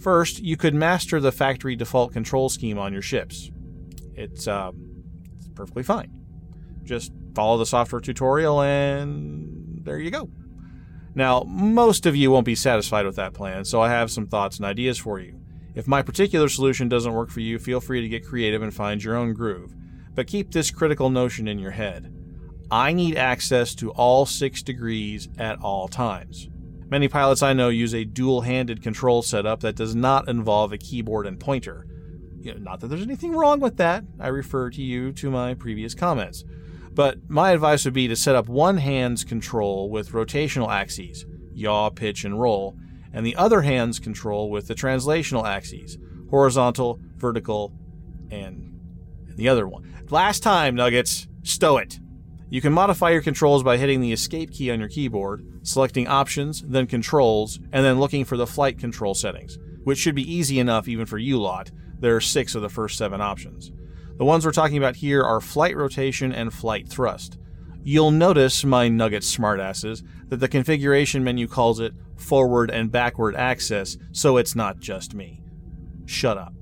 [0.00, 3.50] First, you could master the factory default control scheme on your ships.
[4.14, 4.72] It's, uh,
[5.36, 6.10] it's perfectly fine.
[6.82, 10.28] Just follow the software tutorial and there you go.
[11.14, 14.56] Now, most of you won't be satisfied with that plan, so I have some thoughts
[14.56, 15.38] and ideas for you.
[15.74, 19.02] If my particular solution doesn't work for you, feel free to get creative and find
[19.02, 19.74] your own groove.
[20.14, 22.14] But keep this critical notion in your head.
[22.70, 26.48] I need access to all six degrees at all times.
[26.88, 30.78] Many pilots I know use a dual handed control setup that does not involve a
[30.78, 31.86] keyboard and pointer.
[32.40, 35.54] You know, not that there's anything wrong with that, I refer to you to my
[35.54, 36.44] previous comments.
[36.94, 41.90] But my advice would be to set up one hand's control with rotational axes, yaw,
[41.90, 42.76] pitch, and roll,
[43.12, 45.98] and the other hand's control with the translational axes,
[46.30, 47.72] horizontal, vertical,
[48.30, 48.78] and
[49.36, 49.90] the other one.
[50.10, 51.98] Last time, Nuggets, stow it.
[52.50, 56.62] You can modify your controls by hitting the escape key on your keyboard, selecting options,
[56.62, 60.86] then controls, and then looking for the flight control settings, which should be easy enough
[60.86, 61.70] even for you lot.
[61.98, 63.72] There are six of the first seven options.
[64.22, 67.38] The ones we're talking about here are flight rotation and flight thrust.
[67.82, 73.98] You'll notice, my nugget smartasses, that the configuration menu calls it forward and backward access,
[74.12, 75.42] so it's not just me.
[76.06, 76.54] Shut up.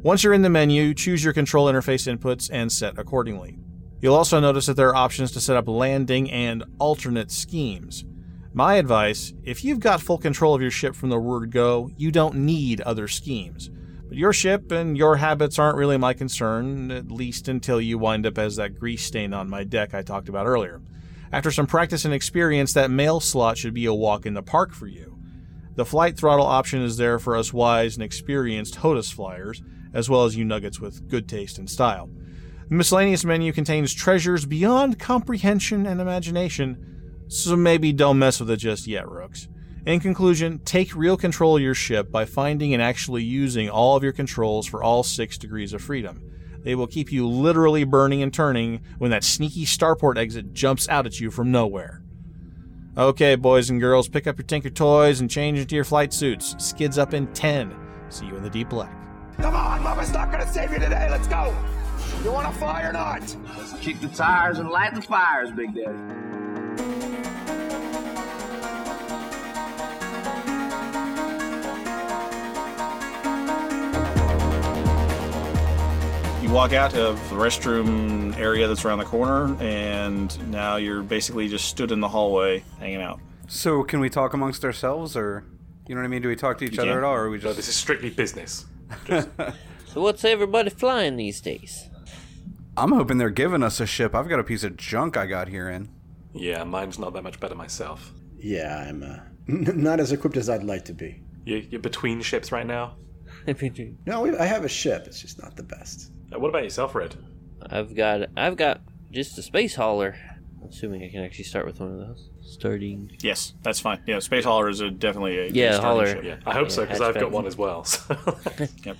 [0.00, 3.58] Once you're in the menu, choose your control interface inputs and set accordingly.
[4.00, 8.06] You'll also notice that there are options to set up landing and alternate schemes.
[8.54, 12.10] My advice if you've got full control of your ship from the word go, you
[12.10, 13.68] don't need other schemes.
[14.08, 18.26] But your ship and your habits aren't really my concern, at least until you wind
[18.26, 20.80] up as that grease stain on my deck I talked about earlier.
[21.30, 24.72] After some practice and experience, that mail slot should be a walk in the park
[24.72, 25.18] for you.
[25.74, 30.24] The flight throttle option is there for us wise and experienced HOTAS flyers, as well
[30.24, 32.08] as you nuggets with good taste and style.
[32.68, 38.56] The miscellaneous menu contains treasures beyond comprehension and imagination, so maybe don't mess with it
[38.56, 39.48] just yet, Rooks.
[39.86, 44.02] In conclusion, take real control of your ship by finding and actually using all of
[44.02, 46.22] your controls for all six degrees of freedom.
[46.62, 51.06] They will keep you literally burning and turning when that sneaky starport exit jumps out
[51.06, 52.02] at you from nowhere.
[52.96, 56.56] Okay, boys and girls, pick up your Tinker toys and change into your flight suits.
[56.58, 57.74] Skids up in 10.
[58.08, 58.92] See you in the deep black.
[59.36, 61.08] Come on, Mama's not gonna save you today.
[61.08, 61.54] Let's go.
[62.24, 63.36] You wanna fly or not?
[63.56, 66.27] Let's kick the tires and light the fires, Big Daddy.
[76.48, 81.46] You walk out of the restroom area that's around the corner, and now you're basically
[81.46, 83.20] just stood in the hallway hanging out.
[83.48, 85.44] So, can we talk amongst ourselves, or
[85.86, 86.22] you know what I mean?
[86.22, 86.98] Do we talk to each You other can.
[87.00, 87.44] at all, or are we just?
[87.44, 88.64] No, this is strictly business.
[89.92, 91.90] So what's everybody flying these days?
[92.76, 94.14] I'm hoping they're giving us a ship.
[94.14, 95.88] I've got a piece of junk I got here in.
[96.34, 98.12] Yeah, mine's not that much better myself.
[98.38, 101.22] Yeah, I'm uh, not as equipped as I'd like to be.
[101.44, 102.96] You, you're between ships right now.
[104.06, 105.04] No, we, I have a ship.
[105.06, 106.12] It's just not the best.
[106.34, 107.16] Uh, what about yourself, Red?
[107.70, 110.16] I've got I've got just a space hauler.
[110.68, 112.28] Assuming I can actually start with one of those.
[112.42, 113.10] Starting.
[113.20, 114.00] Yes, that's fine.
[114.06, 116.06] Yeah, Space Hauler is a, definitely a Yeah, a hauler.
[116.06, 116.24] ship.
[116.24, 117.84] Yeah, I hope so because I've got one as well.
[117.84, 118.16] So.
[118.84, 118.96] yep.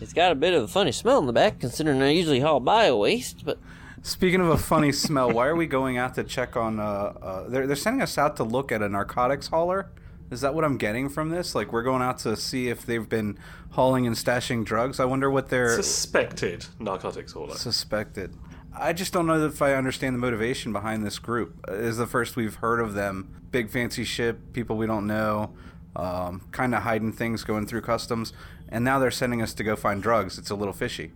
[0.00, 2.60] It's got a bit of a funny smell in the back, considering I usually haul
[2.60, 3.44] bio waste.
[3.44, 3.58] But
[4.02, 6.78] Speaking of a funny smell, why are we going out to check on?
[6.78, 9.90] Uh, uh, they're they're sending us out to look at a narcotics hauler.
[10.34, 11.54] Is that what I'm getting from this?
[11.54, 13.38] Like we're going out to see if they've been
[13.70, 14.98] hauling and stashing drugs.
[14.98, 17.54] I wonder what they're Suspected narcotics hauler.
[17.54, 18.34] suspected.
[18.76, 21.64] I just don't know if I understand the motivation behind this group.
[21.68, 23.42] Uh, is the first we've heard of them.
[23.52, 25.54] Big fancy ship, people we don't know,
[25.94, 28.32] um, kind of hiding things going through customs,
[28.68, 30.36] and now they're sending us to go find drugs.
[30.36, 31.12] It's a little fishy.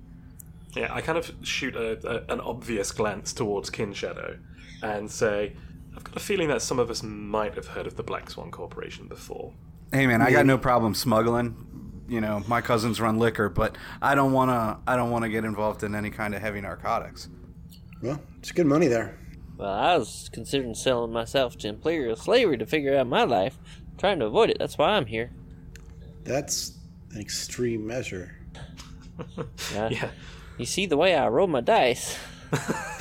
[0.77, 4.39] Yeah, I kind of shoot a, a, an obvious glance towards Ken Shadow
[4.81, 5.55] and say,
[5.99, 8.53] I've got a feeling that some of us might have heard of the Black Swan
[8.53, 9.53] Corporation before.
[9.93, 12.05] Hey man, I got no problem smuggling.
[12.09, 14.79] You know, my cousins run liquor, but I don't want to.
[14.89, 17.29] I don't want to get involved in any kind of heavy narcotics.
[18.01, 19.19] Well, it's good money there.
[19.57, 23.59] Well, I was considering selling myself to imperial slavery to figure out my life.
[23.99, 24.59] trying to avoid it.
[24.61, 25.33] That's why I'm here.
[26.23, 26.79] That's
[27.13, 28.39] an extreme measure.
[29.75, 30.11] Yeah.
[30.59, 32.17] You see the way I roll my dice.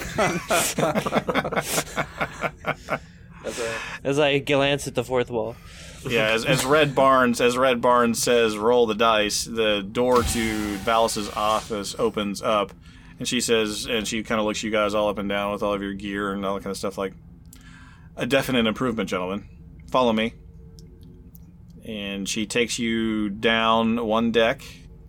[4.03, 5.55] As I glance at the fourth wall.
[6.07, 9.45] yeah, as, as Red Barnes as Red Barnes says, roll the dice.
[9.45, 12.73] The door to Valis's office opens up,
[13.19, 15.63] and she says, and she kind of looks you guys all up and down with
[15.63, 16.97] all of your gear and all that kind of stuff.
[16.97, 17.13] Like
[18.15, 19.47] a definite improvement, gentlemen.
[19.89, 20.33] Follow me.
[21.85, 24.61] And she takes you down one deck,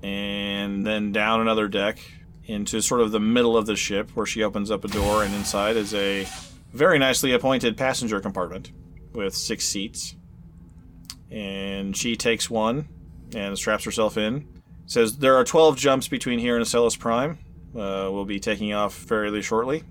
[0.02, 1.98] and then down another deck
[2.48, 5.32] into sort of the middle of the ship, where she opens up a door, and
[5.34, 6.26] inside is a
[6.72, 8.72] very nicely appointed passenger compartment
[9.12, 10.16] with six seats
[11.30, 12.88] and she takes one
[13.34, 14.46] and straps herself in.
[14.86, 17.38] Says there are 12 jumps between here and Acellus Prime.
[17.74, 19.82] Uh, we'll be taking off fairly shortly.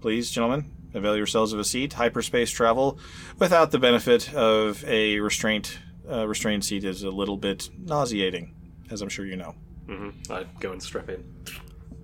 [0.00, 1.94] Please, gentlemen, avail yourselves of a seat.
[1.94, 2.98] Hyperspace travel
[3.38, 5.78] without the benefit of a restraint
[6.10, 8.54] uh, restrained seat is a little bit nauseating,
[8.90, 9.54] as I'm sure you know.
[9.86, 10.30] Mm-hmm.
[10.30, 11.24] I go and strap in.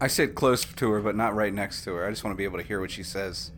[0.01, 2.07] I sit close to her, but not right next to her.
[2.07, 3.53] I just want to be able to hear what she says.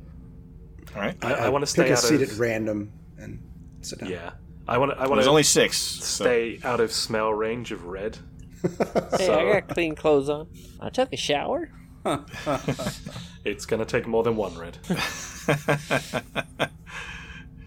[0.95, 1.17] All right.
[1.23, 2.33] I, I want to stay Pick a out seat of.
[2.33, 3.41] at random and
[3.83, 4.11] sit down.
[4.11, 4.33] Yeah,
[4.67, 4.93] I want.
[4.99, 5.15] I want.
[5.15, 8.19] There's only six, so- Stay out of smell range of red.
[8.63, 10.49] Hey, So- I got clean clothes on.
[10.81, 11.71] I took a shower.
[13.45, 14.79] It's gonna take more than one red.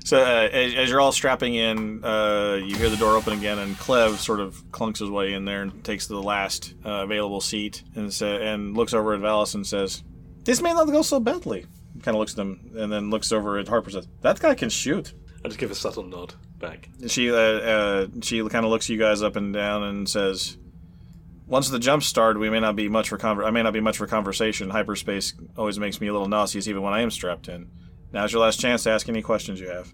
[0.05, 3.57] So uh, as, as you're all strapping in, uh, you hear the door open again,
[3.57, 7.41] and Clev sort of clunks his way in there and takes the last uh, available
[7.41, 10.03] seat, and sa- and looks over at Valis and says,
[10.43, 11.65] "This may not go so badly."
[12.03, 13.87] Kind of looks at them, and then looks over at Harper.
[13.87, 15.11] and Says, "That guy can shoot."
[15.43, 16.87] I just give a subtle nod back.
[17.07, 20.55] She uh, uh, she kind of looks you guys up and down and says,
[21.47, 23.79] "Once the jump started, we may not be much for conver- I may not be
[23.81, 24.69] much for conversation.
[24.69, 27.71] Hyperspace always makes me a little nauseous, even when I am strapped in.
[28.15, 29.93] Now's your last chance to ask any questions you have."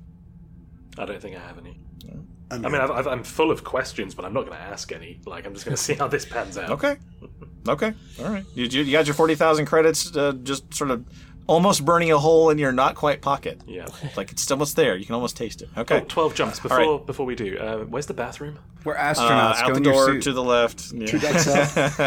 [0.97, 1.77] I don't think I have any.
[2.51, 4.91] I'm I mean, I've, I've, I'm full of questions, but I'm not going to ask
[4.91, 5.21] any.
[5.25, 6.69] Like, I'm just going to see how this pans out.
[6.69, 6.97] Okay.
[7.67, 7.93] Okay.
[8.19, 8.45] All right.
[8.53, 11.05] You, you you got your forty thousand credits, uh, just sort of
[11.47, 13.61] almost burning a hole in your not quite pocket.
[13.67, 13.87] Yeah.
[14.17, 14.95] Like it's almost there.
[14.95, 15.69] You can almost taste it.
[15.77, 16.01] Okay.
[16.01, 17.05] Oh, 12 jumps before right.
[17.05, 17.57] before we do.
[17.57, 18.59] Uh, where's the bathroom?
[18.83, 19.55] We're Uh, astronauts.
[19.55, 20.91] out Go the door to the left.
[20.91, 21.07] Yeah.
[21.07, 21.99] Two decks up.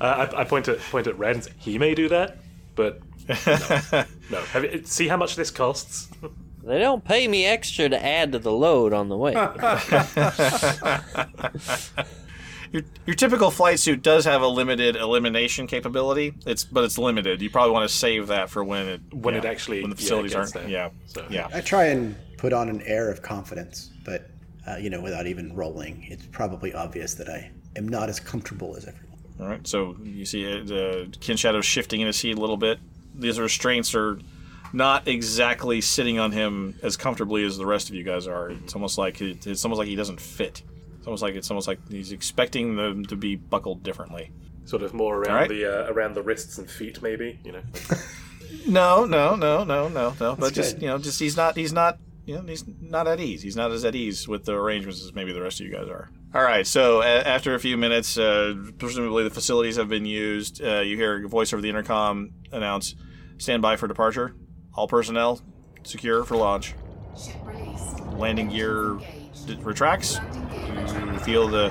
[0.00, 2.38] Uh, I, I point at point at Red and say, he may do that,
[2.76, 4.04] but no.
[4.30, 4.40] no.
[4.52, 6.08] Have you, see how much this costs?
[6.64, 9.32] They don't pay me extra to add to the load on the way.
[12.70, 16.34] Your, your typical flight suit does have a limited elimination capability.
[16.44, 17.40] It's but it's limited.
[17.40, 19.96] You probably want to save that for when it When yeah, it actually- when the
[19.96, 20.66] facilities gets aren't.
[20.66, 20.68] there.
[20.68, 20.90] Yeah.
[21.06, 21.48] So- Yeah.
[21.50, 24.28] I try and put on an air of confidence, but
[24.66, 28.76] uh, you know, without even rolling, it's probably obvious that I am not as comfortable
[28.76, 29.18] as everyone.
[29.40, 32.58] All right, so you see uh, the Ken Shadow shifting in his seat a little
[32.58, 32.78] bit.
[33.18, 34.18] These restraints are
[34.72, 38.50] not exactly sitting on him as comfortably as the rest of you guys are.
[38.50, 40.62] It's almost like it, it's almost like he doesn't fit.
[40.98, 44.30] It's almost like it's almost like he's expecting them to be buckled differently.
[44.64, 45.48] Sort of more around Alright.
[45.48, 47.38] the uh, around the wrists and feet, maybe.
[47.44, 47.62] You know.
[48.66, 50.36] No, no, no, no, no, no.
[50.36, 50.82] But just good.
[50.82, 53.42] you know, just he's not he's not you know he's not at ease.
[53.42, 55.88] He's not as at ease with the arrangements as maybe the rest of you guys
[55.88, 56.10] are.
[56.34, 56.66] All right.
[56.66, 60.62] So a after a few minutes, uh, presumably the facilities have been used.
[60.62, 62.94] Uh, you hear a voice over the intercom announce,
[63.38, 64.34] "Stand by for departure.
[64.74, 65.40] All personnel
[65.82, 66.74] secure for launch.
[68.16, 68.98] Landing gear
[69.46, 70.18] d- retracts.
[70.52, 71.70] You feel the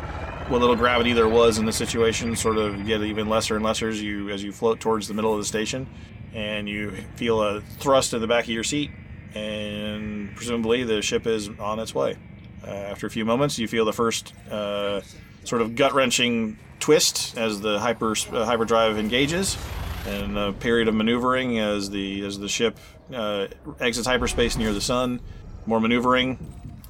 [0.49, 3.89] what little gravity there was in the situation sort of get even lesser and lesser
[3.89, 5.87] as you as you float towards the middle of the station,
[6.33, 8.89] and you feel a thrust in the back of your seat,
[9.35, 12.15] and presumably the ship is on its way.
[12.65, 15.01] Uh, after a few moments, you feel the first uh,
[15.43, 19.57] sort of gut wrenching twist as the hyper uh, hyperdrive engages,
[20.07, 22.77] and a period of maneuvering as the as the ship
[23.13, 23.47] uh,
[23.79, 25.19] exits hyperspace near the sun.
[25.65, 26.39] More maneuvering,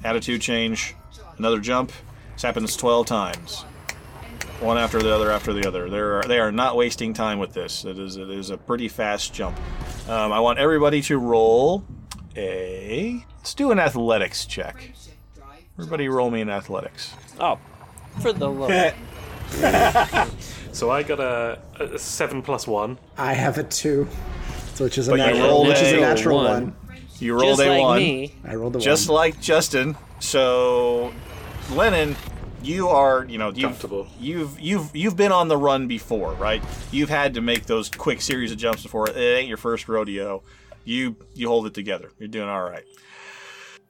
[0.04, 0.94] attitude change,
[1.36, 1.92] another jump.
[2.34, 3.62] This happens 12 times,
[4.60, 5.90] one after the other after the other.
[5.90, 7.84] They are they are not wasting time with this.
[7.84, 9.58] It is it is a pretty fast jump.
[10.08, 11.84] Um, I want everybody to roll
[12.36, 13.24] a.
[13.38, 14.92] Let's do an athletics check.
[15.78, 17.14] Everybody, roll me an athletics.
[17.38, 17.58] Oh,
[18.20, 18.94] for the love.
[20.78, 22.98] so I got a, a seven plus one.
[23.16, 24.04] I have a two,
[24.78, 26.46] which is a But natural, rolled which is a a natural one.
[26.46, 26.76] one.
[27.18, 28.00] You rolled a one.
[28.44, 28.80] I rolled a 1.
[28.80, 29.16] just one.
[29.16, 29.96] like Justin.
[30.20, 31.12] So,
[31.72, 32.14] Lennon,
[32.62, 33.82] you are you know you've
[34.20, 36.62] you've you've you've been on the run before, right?
[36.92, 39.10] You've had to make those quick series of jumps before.
[39.10, 40.44] It ain't your first rodeo.
[40.84, 42.12] You you hold it together.
[42.20, 42.84] You're doing all right.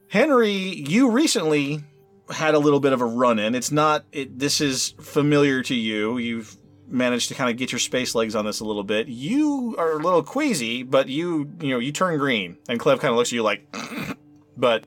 [0.09, 1.85] Henry, you recently
[2.31, 3.55] had a little bit of a run in.
[3.55, 4.05] It's not.
[4.13, 6.19] It, this is familiar to you.
[6.19, 6.57] You've
[6.91, 9.09] managed to kind of get your space legs on this a little bit.
[9.09, 13.11] You are a little queasy, but you you know you turn green, and Clev kind
[13.11, 13.67] of looks at you like,
[14.57, 14.87] but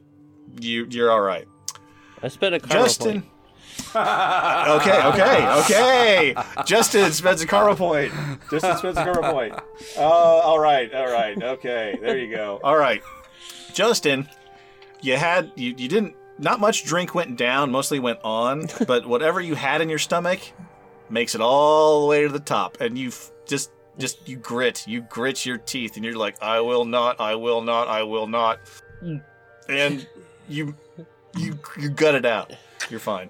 [0.60, 1.48] you you're all right.
[2.22, 3.22] I spent a karma Justin.
[3.22, 3.26] point.
[3.96, 6.36] okay, okay, okay.
[6.66, 8.14] Justin spends a karma point.
[8.50, 9.54] Justin spends a karma point.
[9.98, 11.98] Uh, all right, all right, okay.
[12.00, 12.60] There you go.
[12.64, 13.02] All right,
[13.74, 14.28] Justin,
[15.02, 19.40] you had you, you didn't not much drink went down, mostly went on, but whatever
[19.42, 20.40] you had in your stomach
[21.12, 24.88] makes it all the way to the top, and you f- just just you grit,
[24.88, 28.28] you grit your teeth, and you're like, I will not, I will not, I will
[28.28, 28.60] not,
[29.70, 30.08] and
[30.48, 30.76] you
[31.38, 32.54] you you gut it out.
[32.90, 33.30] You're fine.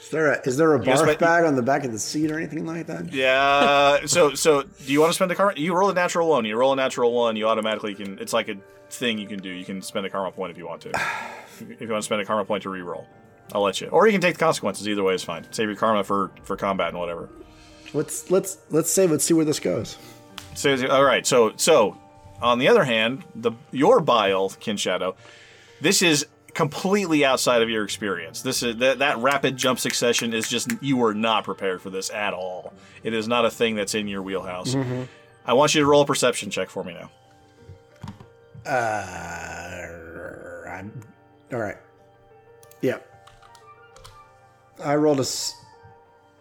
[0.00, 2.30] Is there a, is there a barf might- bag on the back of the seat
[2.30, 3.12] or anything like that?
[3.12, 4.04] Yeah.
[4.06, 5.52] So so do you want to spend a karma?
[5.56, 6.44] You roll a natural one.
[6.44, 7.36] You roll a natural one.
[7.36, 8.18] You automatically can.
[8.18, 8.56] It's like a
[8.90, 9.48] thing you can do.
[9.48, 10.90] You can spend a karma point if you want to.
[11.60, 13.06] if you want to spend a karma point to re-roll,
[13.52, 13.88] I'll let you.
[13.88, 14.88] Or you can take the consequences.
[14.88, 15.46] Either way is fine.
[15.52, 17.28] Save your karma for for combat and whatever.
[17.94, 19.10] Let's let's let's save.
[19.10, 19.96] Let's see where this goes.
[20.54, 21.26] So all right.
[21.26, 21.96] So so
[22.40, 25.14] on the other hand, the your bile Ken Shadow.
[25.80, 28.42] This is completely outside of your experience.
[28.42, 32.10] This is that that rapid jump succession is just you were not prepared for this
[32.10, 32.72] at all.
[33.02, 34.74] It is not a thing that's in your wheelhouse.
[34.74, 35.08] Mhm.
[35.44, 37.10] I want you to roll a perception check for me now.
[38.64, 39.88] Uh,
[40.68, 40.92] I'm,
[41.52, 41.76] all right.
[42.80, 42.98] Yeah.
[44.82, 45.22] I rolled a.
[45.22, 45.54] s-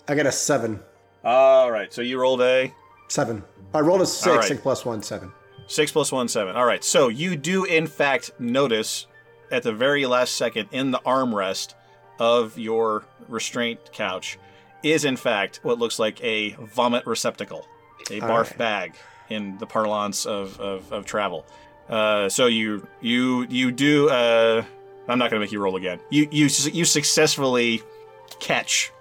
[0.07, 0.79] I got a seven.
[1.23, 1.93] All right.
[1.93, 2.73] So you rolled a
[3.07, 3.43] Seven.
[3.73, 4.35] I rolled a six.
[4.35, 4.43] Right.
[4.47, 5.31] Six plus one, seven.
[5.67, 6.55] six plus one, seven.
[6.55, 6.83] All right.
[6.83, 9.05] So you do in fact notice
[9.51, 11.73] at the very last second in the armrest
[12.19, 14.37] of your restraint couch
[14.81, 17.67] is in fact what looks like a vomit receptacle,
[18.09, 18.57] a All barf right.
[18.57, 18.95] bag
[19.29, 21.45] in the parlance of, of, of travel.
[21.89, 24.09] Uh, so you you you do.
[24.09, 24.63] Uh,
[25.09, 25.99] I'm not going to make you roll again.
[26.09, 27.83] You you you successfully
[28.39, 28.91] catch.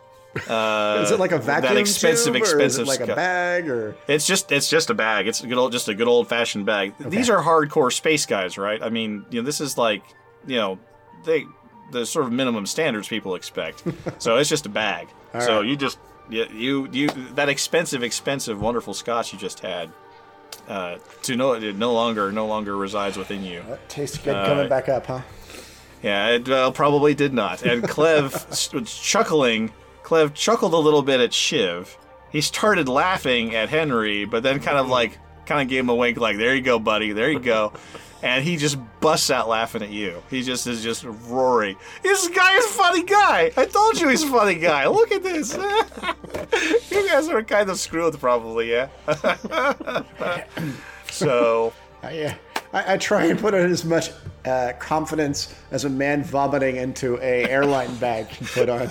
[0.49, 4.27] Uh, is it like a vacuum that expensive, tube, expensive like a bag, or it's
[4.27, 5.27] just it's just a bag.
[5.27, 6.95] It's a good old just a good old fashioned bag.
[7.01, 8.81] These are hardcore space guys, right?
[8.83, 10.03] I mean, you know, this is like
[10.47, 10.79] you know
[11.25, 11.47] they
[11.93, 13.83] the sort of minimum standards people expect.
[14.19, 15.09] so it's just a bag.
[15.35, 15.67] All so right.
[15.67, 19.91] you just you, you you that expensive expensive wonderful scotch you just had
[20.69, 23.63] uh, to no it no longer no longer resides within you.
[23.69, 25.21] That tastes good Uh, coming back up, huh?
[26.03, 27.63] Yeah, it well, probably did not.
[27.63, 29.73] And Clev was chuckling.
[30.03, 31.97] Clev chuckled a little bit at Shiv.
[32.31, 35.95] He started laughing at Henry, but then kind of like, kind of gave him a
[35.95, 37.13] wink, like, "There you go, buddy.
[37.13, 37.73] There you go."
[38.23, 40.23] And he just busts out laughing at you.
[40.29, 41.77] He just is just roaring.
[42.03, 43.51] This guy is a funny guy.
[43.57, 44.87] I told you he's a funny guy.
[44.89, 45.57] Look at this.
[46.91, 48.89] you guys are kind of screwed, probably, yeah.
[51.11, 51.73] so
[52.03, 52.35] I, uh,
[52.75, 54.11] I, I try and put in as much
[54.45, 58.89] uh, confidence as a man vomiting into a airline bag can put on.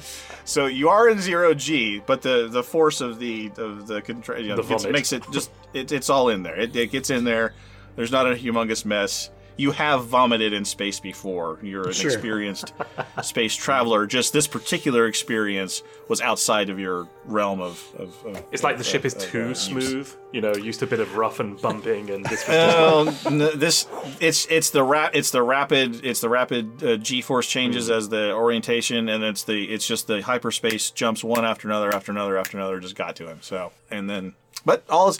[0.44, 4.40] so you are in zero G, but the the force of the of the control
[4.40, 6.58] you know, The gets- makes it just it, it's all in there.
[6.58, 7.54] It, it gets in there.
[7.96, 9.30] There's not a humongous mess.
[9.60, 11.58] You have vomited in space before.
[11.62, 12.10] You're an Sure.
[12.10, 12.72] experienced
[13.22, 14.06] space traveler.
[14.06, 17.82] Just this particular experience was outside of your realm of.
[17.98, 19.60] of, of It's like the of- ship is of, too uh, use.
[19.60, 20.10] smooth.
[20.32, 23.08] You know, used to a bit of rough and bumping, and this was just Well,
[23.26, 23.86] n- this
[24.20, 28.32] it's it's the rap it's the rapid it's the rapid uh, g-force changes as the
[28.32, 32.56] orientation and it's the it's just the hyperspace jumps one after another after another after
[32.56, 34.34] another just got to him so and then
[34.64, 35.18] but all is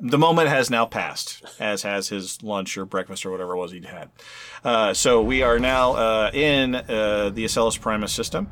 [0.00, 3.72] the moment has now passed as has his lunch or breakfast or whatever it was
[3.72, 4.10] he'd had
[4.64, 8.50] uh, so we are now uh, in uh, the Acellus Primus system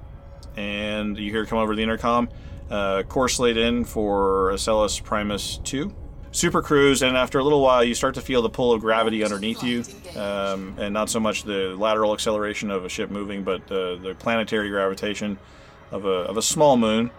[0.57, 2.29] and you hear come over the intercom.
[2.71, 5.95] Uh, course laid in for Acellus Primus 2.
[6.33, 9.25] Super cruise, and after a little while, you start to feel the pull of gravity
[9.25, 9.83] underneath you,
[10.17, 14.71] um, and not so much the lateral acceleration of a ship moving, but the planetary
[14.71, 15.37] gravitation
[15.91, 17.11] of a, of a small moon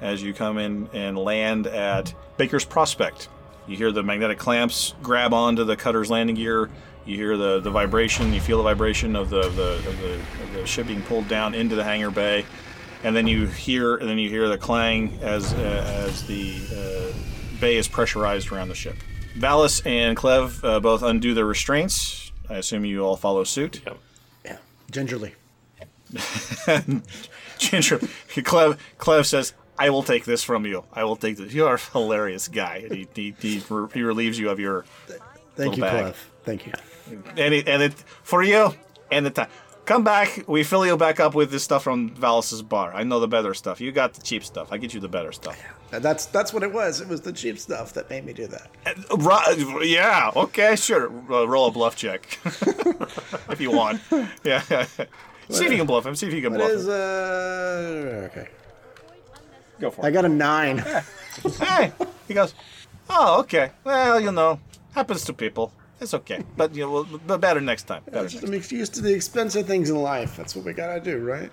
[0.00, 3.28] as you come in and land at Baker's Prospect.
[3.66, 6.70] You hear the magnetic clamps grab onto the cutter's landing gear.
[7.04, 8.32] You hear the, the vibration.
[8.32, 11.54] You feel the vibration of the, the, of the of the ship being pulled down
[11.54, 12.44] into the hangar bay,
[13.04, 17.60] and then you hear and then you hear the clang as uh, as the uh,
[17.60, 18.96] bay is pressurized around the ship.
[19.36, 22.32] Valis and Clev uh, both undo their restraints.
[22.48, 23.82] I assume you all follow suit.
[23.84, 23.98] Yep.
[24.44, 24.56] Yeah,
[24.90, 25.34] gingerly.
[27.58, 30.84] Ginger, Clev, Clev says, "I will take this from you.
[30.92, 31.52] I will take this.
[31.52, 33.62] You are a hilarious guy." He he, he,
[33.94, 34.84] he relieves you of your
[35.56, 36.04] Thank you, bag.
[36.06, 36.16] Clev.
[36.44, 36.72] Thank you.
[37.36, 38.74] And it, and it for you
[39.10, 39.48] and the time.
[39.84, 40.44] come back.
[40.48, 42.92] We fill you back up with this stuff from Valis's bar.
[42.94, 43.80] I know the better stuff.
[43.80, 44.72] You got the cheap stuff.
[44.72, 45.56] I get you the better stuff.
[45.92, 47.00] And that's that's what it was.
[47.00, 48.70] It was the cheap stuff that made me do that.
[49.84, 50.30] Yeah.
[50.34, 50.74] Okay.
[50.76, 51.06] Sure.
[51.30, 52.38] Uh, roll a bluff check
[53.50, 54.00] if you want.
[54.44, 54.60] Yeah.
[55.48, 56.16] See if you can bluff him.
[56.16, 56.90] See if you can What bluff is him.
[56.92, 58.48] uh okay?
[59.80, 60.78] Go for I got a nine.
[61.60, 61.92] hey,
[62.28, 62.54] he goes.
[63.08, 63.70] Oh, okay.
[63.84, 64.58] Well, you know,
[64.92, 65.72] happens to people.
[66.00, 68.02] It's okay, but you know, we'll, but better next time.
[68.04, 70.36] Better That's just to make used to the expensive things in life.
[70.36, 71.50] That's what we gotta do, right?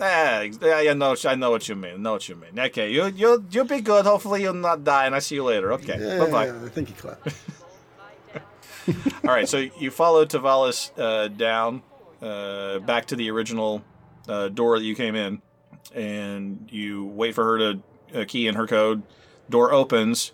[0.00, 1.94] Ah, yeah, yeah, no, I know what you mean.
[1.94, 2.58] I know what you mean.
[2.58, 4.04] Okay, you you you'll be good.
[4.04, 5.72] Hopefully, you'll not die, and I see you later.
[5.74, 6.46] Okay, Yeah, bye bye.
[6.46, 7.28] yeah, I think you clapped.
[9.24, 11.82] All right, so you follow Tavalis uh, down
[12.22, 13.84] uh, back to the original
[14.28, 15.42] uh, door that you came in,
[15.94, 17.80] and you wait for her to
[18.14, 19.02] uh, key in her code.
[19.50, 20.32] Door opens,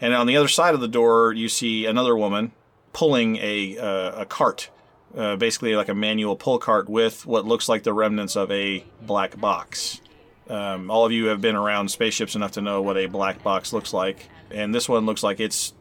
[0.00, 2.52] and on the other side of the door, you see another woman
[2.92, 4.70] pulling a uh, a cart,
[5.16, 8.84] uh, basically like a manual pull cart with what looks like the remnants of a
[9.02, 10.00] black box.
[10.48, 13.72] Um, all of you have been around spaceships enough to know what a black box
[13.72, 15.72] looks like, and this one looks like it's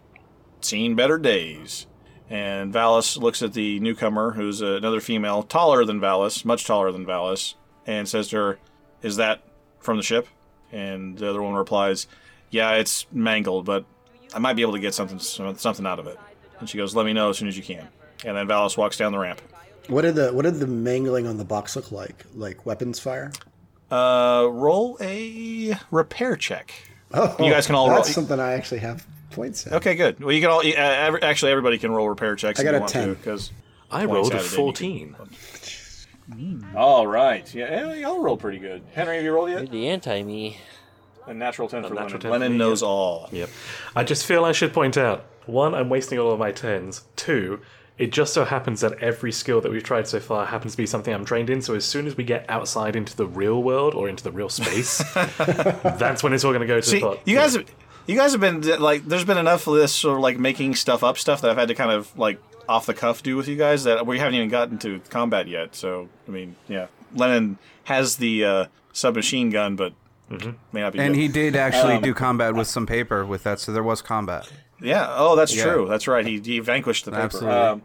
[0.62, 1.86] seen better days.
[2.30, 7.06] And Valis looks at the newcomer, who's another female, taller than Valis, much taller than
[7.06, 8.60] Valis, and says to her,
[9.04, 9.42] Is that
[9.80, 10.28] from the ship?
[10.72, 12.08] And the other one replies,
[12.50, 13.86] Yeah, it's mangled, but
[14.34, 16.18] I might be able to get something something out of it.
[16.60, 17.88] And she goes, Let me know as soon as you can.
[18.26, 19.42] And then Valis walks down the ramp.
[19.88, 22.26] What did the what did the mangling on the box look like?
[22.34, 23.32] Like weapons fire?
[23.92, 26.74] Uh, roll a repair check.
[27.14, 27.98] Oh, you guys can all roll.
[27.98, 29.74] That's something I actually have points in.
[29.74, 30.20] Okay, good.
[30.20, 30.60] Well, you can all.
[30.60, 32.60] Uh, every, actually, everybody can roll repair checks.
[32.60, 33.14] I if got you a want 10.
[33.14, 33.52] because
[33.92, 34.40] I rolled a
[36.30, 36.68] 14.
[36.76, 37.54] All right.
[37.54, 38.84] Yeah, eh, y'all rolled pretty good.
[38.94, 39.70] Henry, have you rolled yet?
[39.70, 40.58] The anti me.
[41.26, 42.22] A natural 10 for natural Lennon.
[42.22, 43.30] 10 Lennon knows all.
[43.32, 43.50] Yep.
[43.96, 47.04] I just feel I should point out one, I'm wasting all of my tens.
[47.16, 47.60] Two,
[47.98, 50.86] it just so happens that every skill that we've tried so far happens to be
[50.86, 51.62] something I'm trained in.
[51.62, 54.50] So as soon as we get outside into the real world or into the real
[54.50, 57.20] space, that's when it's all going to go to See, the pot.
[57.26, 57.66] you guys, have,
[58.08, 61.04] you guys have been like, there's been enough of this sort of like making stuff
[61.04, 63.56] up stuff that I've had to kind of like off the cuff do with you
[63.56, 65.76] guys that we haven't even gotten to combat yet.
[65.76, 69.94] So I mean, yeah, Lennon has the uh, submachine gun, but
[70.72, 71.00] may not be.
[71.00, 71.22] And good.
[71.22, 74.52] he did actually Um, do combat with some paper with that, so there was combat.
[74.82, 75.08] Yeah.
[75.10, 75.64] Oh, that's Yeah.
[75.64, 75.88] true.
[75.88, 76.26] That's right.
[76.26, 77.24] He, he vanquished the paper.
[77.24, 77.56] Absolutely.
[77.60, 77.82] Um,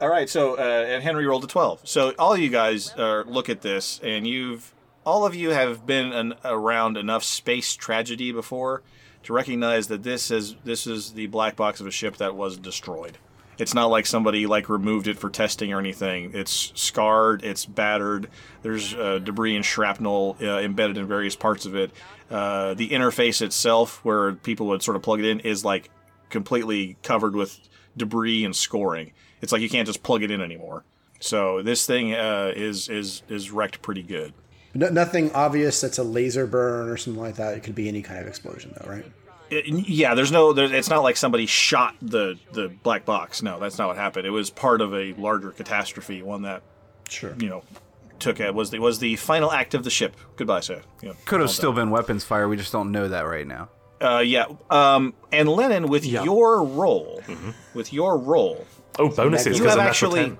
[0.00, 0.28] all right.
[0.28, 1.80] So, uh, and Henry rolled a twelve.
[1.84, 4.74] So, all you guys uh, look at this, and you've
[5.06, 8.82] all of you have been an, around enough space tragedy before
[9.24, 12.56] to recognize that this is this is the black box of a ship that was
[12.58, 13.18] destroyed.
[13.58, 16.32] It's not like somebody like removed it for testing or anything.
[16.34, 17.44] It's scarred.
[17.44, 18.28] It's battered.
[18.62, 21.90] There's uh, debris and shrapnel uh, embedded in various parts of it.
[22.30, 25.90] Uh, the interface itself, where people would sort of plug it in, is like
[26.30, 27.60] completely covered with
[27.96, 29.12] debris and scoring.
[29.42, 30.84] It's like you can't just plug it in anymore.
[31.20, 34.32] So this thing uh, is is is wrecked pretty good.
[34.74, 37.54] No, nothing obvious that's a laser burn or something like that.
[37.54, 39.04] It could be any kind of explosion, though, right?
[39.52, 40.52] It- yeah, there's no.
[40.52, 43.42] There, it's not like somebody shot the the black box.
[43.42, 44.26] No, that's not what happened.
[44.26, 46.62] It was part of a larger catastrophe, one that
[47.08, 47.62] sure you know
[48.18, 50.16] took it was the was the final act of the ship.
[50.36, 50.80] Goodbye, sir.
[51.02, 52.48] You know, Could have still been weapons fire.
[52.48, 53.68] We just don't know that right now.
[54.00, 54.46] Uh, yeah.
[54.70, 57.22] Um, and Lennon, with your roll,
[57.74, 58.66] with your role,
[58.98, 60.36] Oh, bonuses, You 'cause have of natural actually.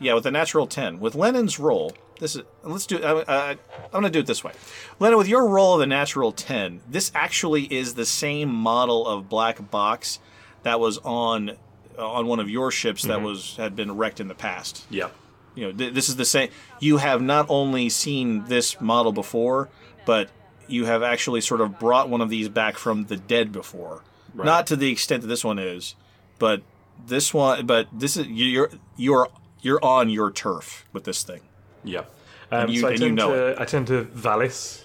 [0.00, 0.06] 10.
[0.06, 0.98] Yeah, with a natural ten.
[1.00, 2.42] With Lennon's roll, this is.
[2.62, 2.98] Let's do.
[2.98, 4.52] Uh, uh, I'm going to do it this way.
[4.98, 9.28] Lennon, with your roll of the natural ten, this actually is the same model of
[9.28, 10.18] black box
[10.62, 11.50] that was on
[11.98, 13.24] uh, on one of your ships that Mhm.
[13.24, 14.84] was had been wrecked in the past.
[14.90, 15.08] Yeah.
[15.54, 16.50] You know, th- this is the same.
[16.78, 19.68] You have not only seen this model before,
[20.06, 20.30] but
[20.68, 24.02] you have actually sort of brought one of these back from the dead before.
[24.32, 24.44] Right.
[24.44, 25.96] Not to the extent that this one is,
[26.38, 26.62] but
[27.04, 27.66] this one.
[27.66, 29.28] But this is you're you're
[29.62, 31.40] you're on your turf with this thing.
[31.84, 32.04] Yeah.
[32.50, 34.82] And Um, you- so I and you know to, I tend to Valis.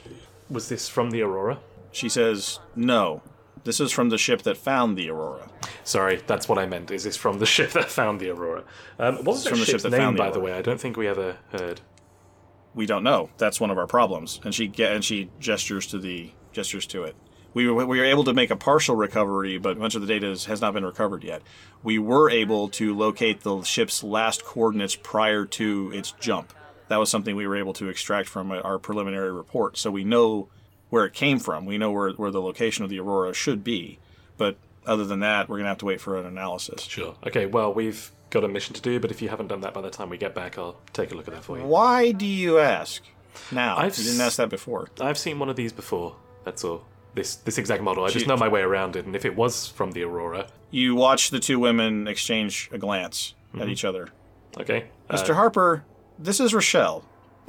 [0.50, 1.58] Was this from the Aurora?
[1.92, 3.22] She says, "No,
[3.64, 5.48] this is from the ship that found the Aurora."
[5.84, 6.92] Sorry, that's what I meant.
[6.92, 8.64] Is this from the ship that found the Aurora?
[9.00, 10.54] Um, what was that from the ship ship's that name, found the by the way?
[10.54, 11.82] I don't think we ever heard.
[12.76, 13.30] we don't know.
[13.38, 14.40] That's one of our problems.
[14.44, 17.16] And she get and she gestures to the gestures to it.
[17.56, 20.28] We were, we were able to make a partial recovery, but much of the data
[20.28, 21.41] has not been recovered yet.
[21.84, 26.53] We were able to locate the ship's last coordinates prior to its jump.
[26.89, 29.78] That was something we were able to extract from our preliminary report.
[29.78, 30.49] So we know
[30.89, 31.66] where it came from.
[31.66, 33.99] We know where, where the location of the Aurora should be.
[34.38, 36.84] But other than that, we're going to have to wait for an analysis.
[36.84, 37.16] Sure.
[37.26, 39.82] Okay, well, we've got a mission to do, but if you haven't done that by
[39.82, 41.64] the time we get back, I'll take a look at that for you.
[41.64, 43.01] Why do you ask
[43.49, 43.78] now?
[43.78, 44.89] I've you didn't ask that before.
[44.99, 46.18] I've seen one of these before.
[46.43, 46.84] That's all.
[47.16, 48.03] This this exact model.
[48.05, 50.95] I just know my way around it, and if it was from the Aurora, You
[50.95, 53.70] watch the two women exchange a glance at Mhm.
[53.70, 54.09] each other.
[54.59, 54.86] okay.
[55.09, 55.30] Mr.
[55.30, 55.86] uh, Harper,
[56.20, 57.05] this is Rochelle.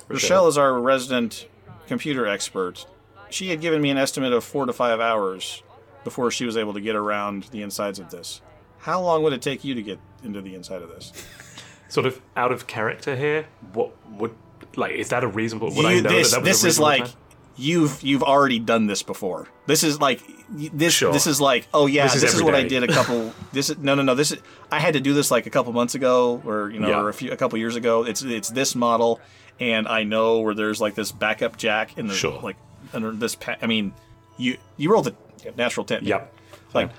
[0.09, 1.47] Rochelle is our resident
[1.89, 2.87] computer expert.
[3.31, 5.63] She had given me an estimate of four to five hours
[6.05, 8.41] before she was able to get around the insides of this.
[8.81, 11.13] How long would it take you to get into the inside of this?
[11.89, 13.47] Sort of out of character here.
[13.73, 14.35] What would
[14.77, 14.93] like?
[14.93, 15.73] Is that a reasonable?
[15.75, 17.21] Would I You- know this that that was this a is reasonable like time?
[17.57, 19.49] You've you've already done this before.
[19.67, 21.13] This is like this Sure.
[21.13, 23.33] this is like oh yeah This this is is, every what I did a couple
[23.53, 24.39] this is no no no this is
[24.71, 27.01] I had to do this like a couple months ago or you know Yeah.
[27.01, 28.05] or a few a couple years ago.
[28.05, 29.21] It's it's this model
[29.59, 32.41] and I know where there's like this backup jack in the Sure.
[32.43, 32.57] like
[32.93, 33.93] under this pa- I mean
[34.37, 35.15] you you rolled a
[35.57, 36.05] natural ten.
[36.05, 36.33] Yep.
[36.75, 36.91] Like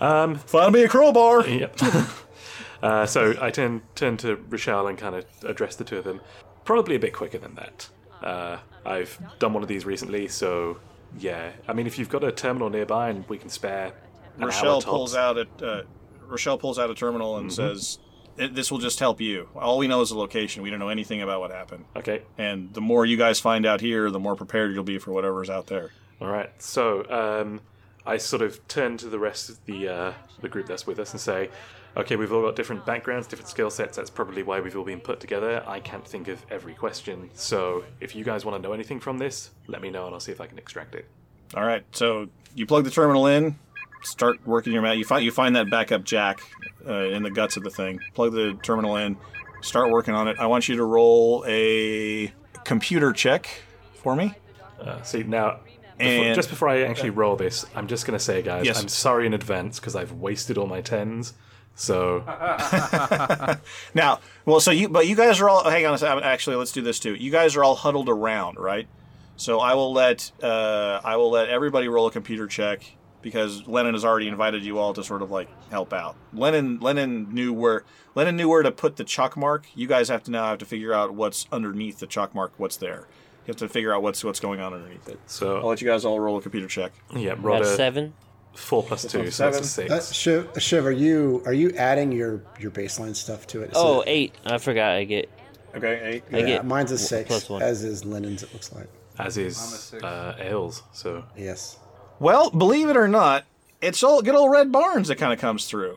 [0.00, 1.46] Um, find me a crowbar.
[1.46, 1.76] Yep.
[2.82, 6.20] uh, so I turn turn to Rochelle and kind of address the two of them.
[6.64, 7.88] Probably a bit quicker than that.
[8.22, 10.78] Uh, I've done one of these recently, so
[11.18, 11.52] yeah.
[11.66, 13.92] I mean, if you've got a terminal nearby and we can spare
[14.38, 15.82] Rochelle pulls out a uh,
[16.26, 17.52] Rochelle pulls out a terminal and Mhm.
[17.52, 17.98] says,
[18.36, 19.48] "This will just help you.
[19.56, 20.62] All we know is the location.
[20.62, 21.84] We don't know anything about what happened.
[21.96, 22.22] Okay.
[22.36, 25.50] And the more you guys find out here, the more prepared you'll be for whatever's
[25.50, 25.90] out there."
[26.20, 26.50] All right.
[26.58, 27.60] So um,
[28.06, 31.12] I sort of turn to the rest of the uh, the group that's with us
[31.12, 31.48] and say,
[31.96, 33.96] "Okay, we've all got different backgrounds, different skill sets.
[33.96, 35.62] That's probably why we've all been put together.
[35.66, 37.30] I can't think of every question.
[37.34, 40.20] So if you guys want to know anything from this, let me know and I'll
[40.20, 41.06] see if I can extract it."
[41.54, 41.84] All right.
[41.92, 43.58] So you plug the terminal in,
[44.02, 44.98] start working your mat.
[44.98, 46.40] You find you find that backup jack
[46.86, 48.00] uh, in the guts of the thing.
[48.14, 49.16] Plug the terminal in,
[49.62, 50.36] start working on it.
[50.38, 52.32] I want you to roll a
[52.64, 53.48] computer check
[53.94, 54.34] for me.
[54.80, 55.60] Uh, see now.
[55.98, 58.80] Before, And- just before I actually roll this, I'm just going to say, guys, Yes.
[58.80, 61.32] I'm sorry in advance because I've wasted all my tens.
[61.78, 62.24] So
[63.94, 65.68] Now, well, so you, but you guys are all.
[65.68, 66.24] Hang on a second.
[66.24, 67.14] Actually, let's do this too.
[67.14, 68.88] You guys are all huddled around, right?
[69.36, 72.82] So I will let uh, I will let everybody roll a computer check
[73.22, 76.16] because Lennon has already invited you all to sort of like help out.
[76.32, 77.84] Lennon Lennon knew where
[78.16, 79.66] Lennon knew where to put the chalk mark.
[79.76, 82.52] You guys have to now have to figure out what's underneath the chalk mark.
[82.56, 83.06] What's there?
[83.46, 85.20] You have to figure out what's what's going on underneath it.
[85.26, 86.90] So I'll let you guys all roll a computer check.
[87.14, 88.14] yeah, roll a seven.
[88.58, 89.90] Four plus two, so that's a six.
[89.92, 93.70] Uh, Shiv, Shiv, are you are you adding your your baseline stuff to it?
[93.70, 94.34] Is Oh, it- eight.
[94.44, 94.92] I forgot.
[94.92, 95.30] I get.
[95.74, 96.36] Okay, eight.
[96.36, 97.62] I get mine's a w- six, plus one.
[97.62, 98.42] as is Lennon's.
[98.42, 98.88] It looks like.
[99.18, 100.82] As is uh, Ailes.
[100.92, 101.76] So Yes.
[102.20, 103.44] Well, believe it or not,
[103.80, 105.96] it's all good old Red Barnes that kind of comes through.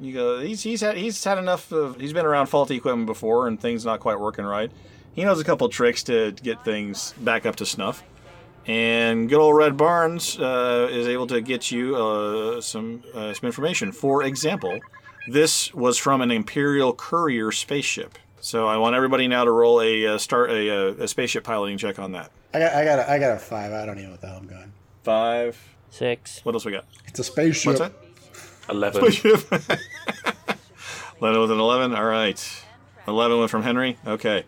[0.00, 3.46] You go, he's he's had he's had enough of he's been around faulty equipment before
[3.48, 4.70] and things not quite working right.
[5.12, 8.02] He knows a couple tricks to get things back up to snuff.
[8.70, 13.46] And good old Red Barnes uh, is able to get you uh, some uh, some
[13.48, 13.90] information.
[13.90, 14.78] For example,
[15.26, 18.16] this was from an Imperial courier spaceship.
[18.40, 21.78] So I want everybody now to roll a uh, start a, uh, a spaceship piloting
[21.78, 22.30] check on that.
[22.54, 23.72] I got I got a, I got a five.
[23.72, 24.72] I don't even know what the hell I'm going.
[25.02, 25.58] Five,
[25.90, 26.44] six.
[26.44, 26.84] What else we got?
[27.08, 27.66] It's a spaceship.
[27.66, 27.92] What's that?
[28.68, 29.10] Eleven.
[29.10, 29.50] Spaceship.
[31.20, 31.94] Lennon with an 11.
[31.94, 32.62] All right.
[33.06, 33.98] 11 went from Henry.
[34.06, 34.44] Okay.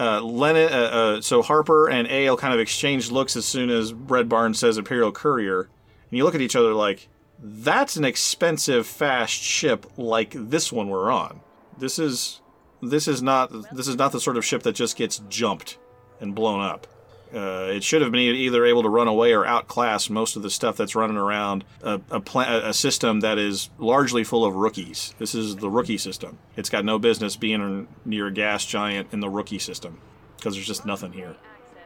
[0.00, 4.30] Uh, uh, uh, so Harper and Ale kind of exchange looks as soon as Red
[4.30, 5.60] Barnes says Imperial Courier.
[5.60, 10.88] And you look at each other like, that's an expensive, fast ship like this one
[10.88, 11.40] we're on.
[11.76, 12.40] This is
[12.82, 15.78] this is not this is not the sort of ship that just gets jumped
[16.18, 16.86] and blown up.
[17.34, 20.50] Uh, it should have been either able to run away or outclass most of the
[20.50, 25.14] stuff that's running around a, a, pla- a system that is largely full of rookies.
[25.18, 26.38] This is the rookie system.
[26.56, 30.00] It's got no business being near a gas giant in the rookie system
[30.36, 31.36] because there's just nothing here.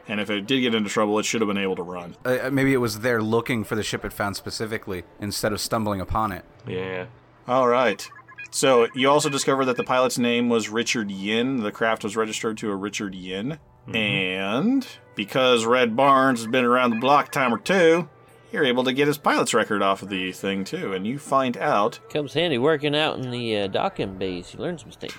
[0.07, 2.15] And if it did get into trouble, it should have been able to run.
[2.23, 5.99] Uh, maybe it was there looking for the ship it found specifically instead of stumbling
[5.99, 6.45] upon it.
[6.67, 7.07] Yeah.
[7.47, 8.07] All right.
[8.51, 11.61] So you also discovered that the pilot's name was Richard Yin.
[11.61, 13.59] The craft was registered to a Richard Yin.
[13.93, 18.09] And because Red Barnes has been around the block a time or two,
[18.51, 20.93] you're able to get his pilot's record off of the thing too.
[20.93, 24.53] And you find out Comes handy working out in the uh, docking bays.
[24.53, 25.13] You learn some things.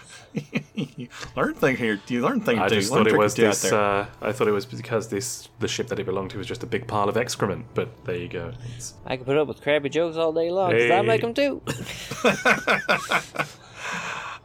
[0.75, 2.01] you learn thing here.
[2.09, 2.59] You learn thing.
[2.59, 2.77] I too.
[2.77, 3.71] just thought it was this.
[3.71, 6.63] Uh, I thought it was because this the ship that it belonged to was just
[6.63, 7.67] a big pile of excrement.
[7.75, 8.53] But there you go.
[8.75, 11.35] It's, I can put up with crappy jokes all day long because I make them
[11.35, 11.63] too.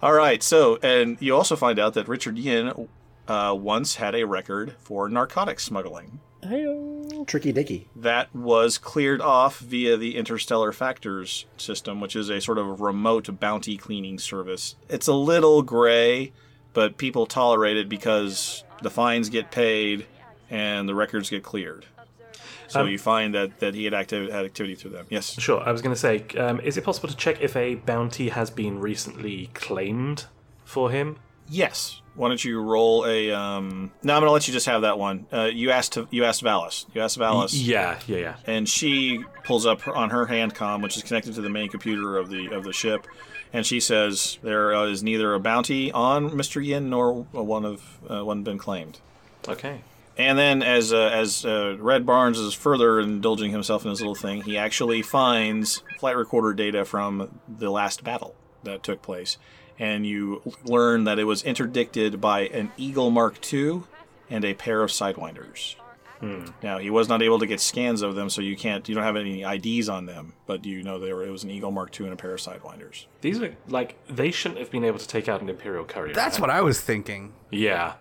[0.01, 0.41] All right.
[0.41, 2.87] So, and you also find out that Richard Yin
[3.31, 6.19] uh, once had a record for narcotics smuggling.
[7.27, 7.87] Tricky Dicky.
[7.95, 13.39] That was cleared off via the Interstellar Factors system, which is a sort of remote
[13.39, 14.75] bounty cleaning service.
[14.89, 16.33] It's a little gray,
[16.73, 20.05] but people tolerate it because the fines get paid
[20.49, 21.85] and the records get cleared.
[22.67, 25.05] So Um, you find that, that he had, activ- had activity through them.
[25.09, 25.39] Yes.
[25.39, 25.61] Sure.
[25.61, 28.49] I was going to say, um, is it possible to check if a bounty has
[28.49, 30.25] been recently claimed
[30.65, 31.17] for him?
[31.47, 32.00] Yes.
[32.15, 33.31] Why don't you roll a?
[33.31, 33.91] Um...
[34.03, 35.27] No, I'm gonna let you just have that one.
[35.31, 36.85] Uh, you asked to, you asked Valis.
[36.93, 37.51] You asked Valis.
[37.53, 38.35] Yeah, yeah, yeah.
[38.45, 42.17] And she pulls up on her hand com, which is connected to the main computer
[42.17, 43.07] of the of the ship,
[43.53, 46.63] and she says there uh, neither a bounty on Mr.
[46.63, 48.99] Yin nor one of uh, one been claimed.
[49.47, 49.81] Okay.
[50.17, 54.15] And then, as uh, as uh, Red Barnes is further indulging himself in his little
[54.15, 59.37] thing, he actually finds flight recorder data from the last battle that took place,
[59.79, 63.81] and you learn that it was interdicted by an Eagle Mark II
[64.29, 65.75] and a pair of Sidewinders.
[66.19, 66.45] Hmm.
[66.61, 69.03] Now he was not able to get scans of them, so you can't you don't
[69.03, 71.99] have any IDs on them, but you know they were it was an Eagle Mark
[71.99, 73.05] II and a pair of Sidewinders.
[73.21, 76.13] These are like they shouldn't have been able to take out an Imperial courier.
[76.13, 76.41] That's right?
[76.41, 77.33] what I was thinking.
[77.49, 77.93] Yeah,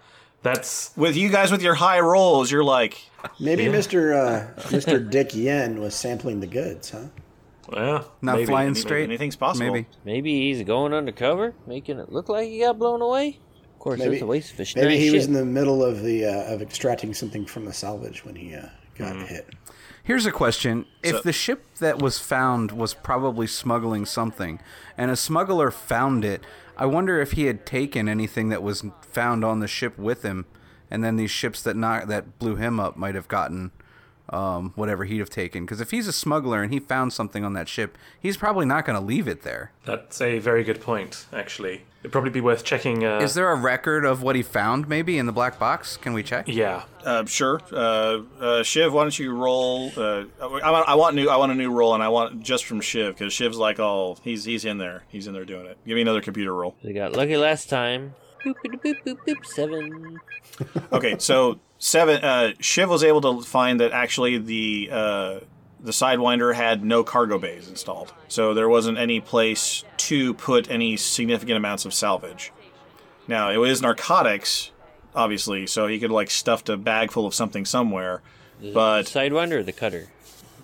[0.43, 2.51] that's with you guys with your high rolls.
[2.51, 3.71] You're like Maybe Yeah.
[3.71, 4.15] Mr.
[4.15, 5.11] Uh, Mr.
[5.11, 7.05] Dick Yen was sampling the goods, huh?
[7.73, 8.47] Yeah, Not maybe.
[8.47, 9.05] flying Maybe straight.
[9.05, 9.73] anything's possible.
[9.73, 9.87] Maybe.
[10.05, 13.39] Maybe he's going undercover, making it look like he got blown away.
[13.75, 15.83] Of course, Maybe that's a waste of a Maybe nice he was in the middle
[15.85, 18.67] of the uh, of extracting something from the salvage when he uh,
[18.99, 19.25] got Mm-hmm.
[19.27, 19.49] hit.
[20.03, 20.87] Here's a question.
[21.03, 24.61] If So- the ship that was found was probably smuggling something,
[24.99, 26.43] and a smuggler found it,
[26.77, 30.47] I wonder if he had taken anything that was found on the ship with him,
[30.91, 33.71] and then these ships that not, that blew him up might have gotten
[34.31, 35.65] um, whatever he'd have taken.
[35.65, 38.85] Because if he's a smuggler and he found something on that ship, he's probably not
[38.85, 39.73] going to leave it there.
[39.85, 41.27] That's a very good point.
[41.33, 43.05] Actually, it'd probably be worth checking.
[43.05, 45.97] Uh, Is there a record of what he found, maybe in the black box?
[45.97, 46.47] Can we check?
[46.49, 46.85] Yeah.
[47.05, 47.61] Uh, sure.
[47.73, 49.91] Uh, uh, Shiv, why don't you roll?
[49.97, 51.29] Uh, I, want, I want new.
[51.29, 54.17] I want a new roll, and I want just from Shiv because Shiv's like, oh,
[54.23, 55.05] he's he's in there.
[55.09, 55.79] He's in there doing it.
[55.87, 56.77] Give me another computer roll.
[56.83, 58.15] They got lucky last time.
[58.45, 60.19] Boop, boop, boop, boop, boop, seven.
[60.93, 62.23] Okay, so seven.
[62.23, 65.41] Uh, Shiv was able to find that actually the uh,
[65.81, 70.97] the Sidewinder had no cargo bays installed, so there wasn't any place to put any
[70.97, 72.53] significant amounts of salvage.
[73.27, 74.71] Now it was narcotics,
[75.15, 78.23] obviously, so he could like stuffed a bag full of something somewhere,
[78.61, 80.09] but Sidewinder or the cutter?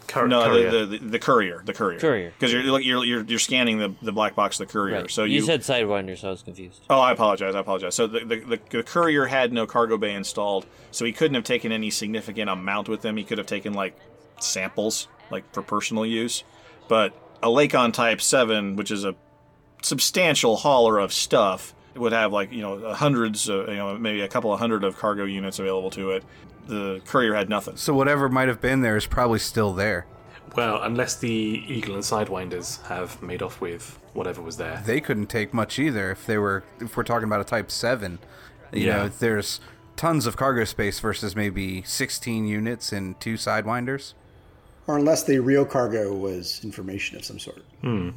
[0.07, 0.71] Cur- no, courier.
[0.71, 2.33] The, the the courier, the courier, Courier.
[2.39, 5.03] because you're, you're you're you're scanning the, the black box, of the courier.
[5.03, 5.11] Right.
[5.11, 6.83] So you, you, said Sidewinder, so I was confused.
[6.89, 7.55] Oh, I apologize.
[7.55, 7.95] I apologize.
[7.95, 11.45] So the, the, the, the courier had no cargo bay installed, so he couldn't have
[11.45, 13.17] taken any significant amount with him.
[13.17, 13.99] He could have taken like
[14.41, 16.45] samples, like for personal use.
[16.89, 19.15] But a Lakon Type Seven, which is a
[19.83, 24.29] substantial hauler of stuff, would have like you know hundreds, of, you know maybe a
[24.29, 26.25] couple of hundred of cargo units available to it.
[26.67, 27.77] The courier had nothing.
[27.77, 30.07] So whatever might have been there is probably still there.
[30.57, 34.83] Well, unless the Eagle and Sidewinders have made off with whatever was there.
[34.87, 38.19] They couldn't take much either if they were if we're talking about a Type Seven.
[38.73, 38.97] You Yeah.
[38.97, 39.61] know, there's
[39.97, 44.14] tons of cargo space versus maybe 16 units and two sidewinders.
[44.89, 47.62] Or unless the real cargo was information of some sort.
[47.80, 48.11] Hmm.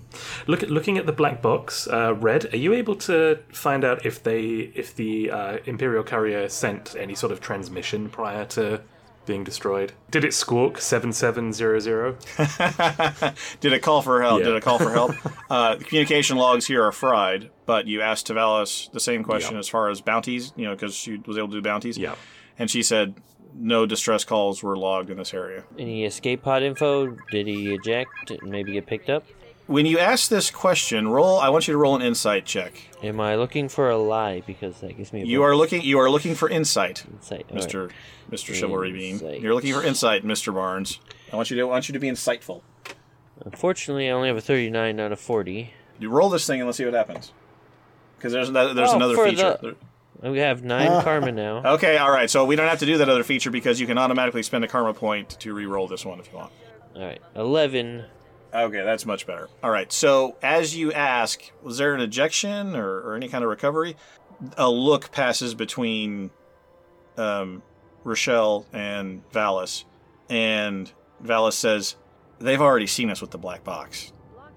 [0.46, 1.88] Look at looking at the black box.
[1.88, 6.48] Uh, Red, are you able to find out if they if the uh, Imperial courier
[6.48, 8.82] sent any sort of transmission prior to
[9.26, 9.94] being destroyed?
[10.12, 12.18] Did it squawk seven seven zero zero?
[13.60, 14.40] Did it call for help?
[14.40, 14.48] Yeah.
[14.48, 15.16] Did it call for help?
[15.50, 19.60] uh, the communication logs here are fried, but you asked Tavalis the same question Yeah.
[19.60, 21.98] as far as bounties, you know, because she was able to do bounties.
[21.98, 22.16] Yeah.
[22.58, 23.16] And she said
[23.54, 25.64] no distress calls were logged in this area.
[25.78, 27.18] Any escape pod info?
[27.32, 29.26] Did he eject and maybe get picked up?
[29.68, 31.40] When you ask this question, roll.
[31.40, 32.90] I want you to roll an insight check.
[33.04, 34.42] Am I looking for a lie?
[34.48, 35.84] Because that gives me a You are looking.
[35.84, 37.96] You are looking for insight, Insight, Mister right.
[38.32, 39.14] Mister Chivalry Bean.
[39.14, 39.42] Insight.
[39.42, 41.00] You're looking for insight, Mister Barnes.
[41.32, 41.62] I want you to.
[41.62, 42.62] I want you to be insightful.
[43.46, 45.74] Unfortunately, I only have a 39 out of 40.
[46.00, 47.32] You roll this thing and let's see what happens.
[48.18, 49.58] Because there's another, there's Oh, another for feature.
[49.62, 49.76] the-
[50.22, 51.64] We have nine karma now.
[51.76, 52.30] Okay, all right.
[52.30, 54.68] So we don't have to do that other feature because you can automatically spend a
[54.68, 56.52] karma point to re-roll this one if you want.
[56.96, 58.06] All right, 11.
[58.54, 59.48] Okay, that's much better.
[59.64, 59.92] All right.
[59.92, 63.96] So as you ask, was there an ejection or, or any kind of recovery?
[64.58, 66.32] A look passes between
[67.18, 67.62] um,
[68.04, 69.84] Rochelle and Valis,
[70.30, 70.92] and
[71.24, 71.96] Valis says,
[72.40, 74.12] "They've already seen us with the black box."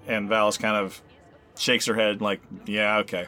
[0.06, 1.02] And Valis kind of
[1.58, 3.26] shakes her head like, "Yeah, okay."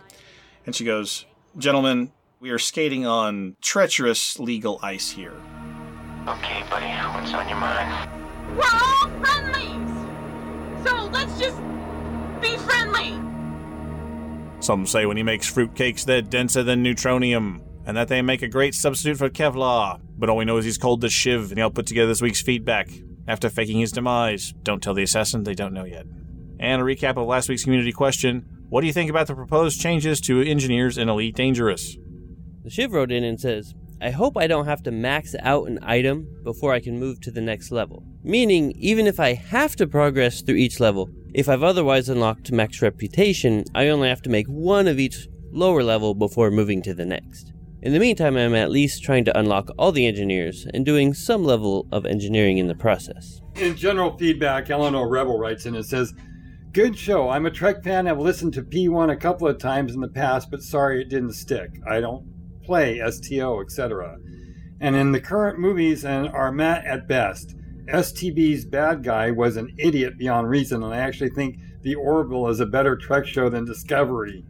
[0.64, 1.26] And she goes,
[1.58, 2.12] "Gentlemen,
[2.44, 5.32] we are skating on treacherous legal ice here."
[6.28, 8.10] Okay, buddy, what's on your mind?
[8.54, 10.86] We're all friendlies!
[10.86, 11.56] So let's just
[12.42, 13.18] be friendly!
[14.60, 18.48] Some say when he makes fruitcakes, they're denser than neutronium, and that they make a
[18.48, 19.98] great substitute for Kevlar.
[20.18, 22.42] But all we know is he's called the Shiv, and he'll put together this week's
[22.42, 22.90] feedback
[23.26, 24.52] after faking his demise.
[24.62, 26.04] Don't tell the assassin they don't know yet.
[26.60, 29.80] And a recap of last week's community question What do you think about the proposed
[29.80, 31.96] changes to engineers in Elite Dangerous?
[32.64, 35.78] The Shiv wrote in and says, I hope I don't have to max out an
[35.82, 38.02] item before I can move to the next level.
[38.22, 42.80] Meaning, even if I have to progress through each level, if I've otherwise unlocked max
[42.80, 47.04] reputation, I only have to make one of each lower level before moving to the
[47.04, 47.52] next.
[47.82, 51.44] In the meantime, I'm at least trying to unlock all the engineers and doing some
[51.44, 53.42] level of engineering in the process.
[53.56, 56.14] In general feedback, Eleanor Rebel writes in and says,
[56.72, 57.28] Good show.
[57.28, 58.08] I'm a Trek fan.
[58.08, 61.34] I've listened to P1 a couple of times in the past, but sorry it didn't
[61.34, 61.70] stick.
[61.86, 62.33] I don't
[62.64, 64.18] play STO, etc.
[64.80, 67.54] And in the current movies and are met at best.
[67.86, 72.60] STB's bad guy was an idiot beyond reason, and I actually think The Orville is
[72.60, 74.44] a better Trek show than Discovery.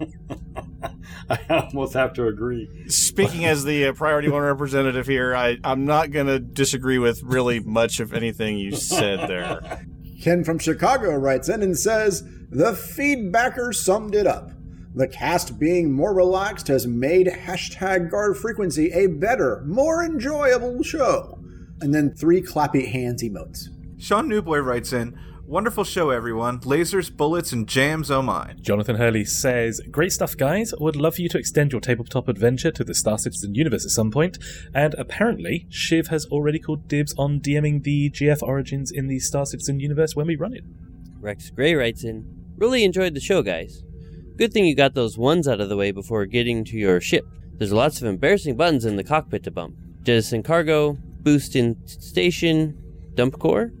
[1.30, 2.68] I almost have to agree.
[2.88, 7.22] Speaking as the uh, Priority One representative here, I, I'm not going to disagree with
[7.22, 9.84] really much of anything you said there.
[10.22, 14.50] Ken from Chicago writes in and says, The feedbacker summed it up.
[14.98, 21.38] The cast being more relaxed has made hashtag guard frequency a better, more enjoyable show.
[21.80, 23.68] And then three clappy hands emotes.
[23.96, 26.58] Sean Newboy writes in, Wonderful show, everyone.
[26.62, 28.54] Lasers, bullets, and jams, oh my.
[28.60, 30.74] Jonathan Hurley says, Great stuff, guys.
[30.80, 33.92] Would love for you to extend your tabletop adventure to the Star Citizen universe at
[33.92, 34.36] some point.
[34.74, 39.46] And apparently, Shiv has already called dibs on DMing the GF Origins in the Star
[39.46, 40.64] Citizen universe when we run it.
[41.20, 42.26] Rex Gray writes in,
[42.56, 43.84] Really enjoyed the show, guys.
[44.38, 47.26] Good thing you got those ones out of the way before getting to your ship.
[47.54, 49.74] There's lots of embarrassing buttons in the cockpit to bump.
[50.04, 52.80] Jettison cargo, boost in station,
[53.14, 53.72] dump core.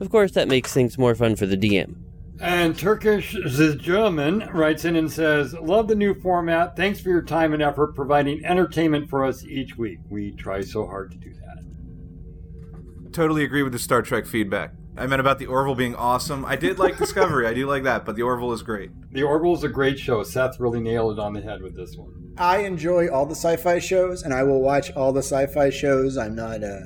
[0.00, 1.96] Of course, that makes things more fun for the DM.
[2.40, 6.76] And Turkish the German writes in and says, Love the new format.
[6.76, 9.98] Thanks for your time and effort providing entertainment for us each week.
[10.08, 13.12] We try so hard to do that.
[13.12, 14.72] Totally agree with the Star Trek feedback.
[15.00, 16.44] I meant about the Orville being awesome.
[16.44, 17.46] I did like Discovery.
[17.46, 18.90] I do like that, but the Orville is great.
[19.12, 20.22] The Orville is a great show.
[20.22, 22.34] Seth really nailed it on the head with this one.
[22.38, 26.16] I enjoy all the sci-fi shows, and I will watch all the sci-fi shows.
[26.16, 26.80] I'm not, uh,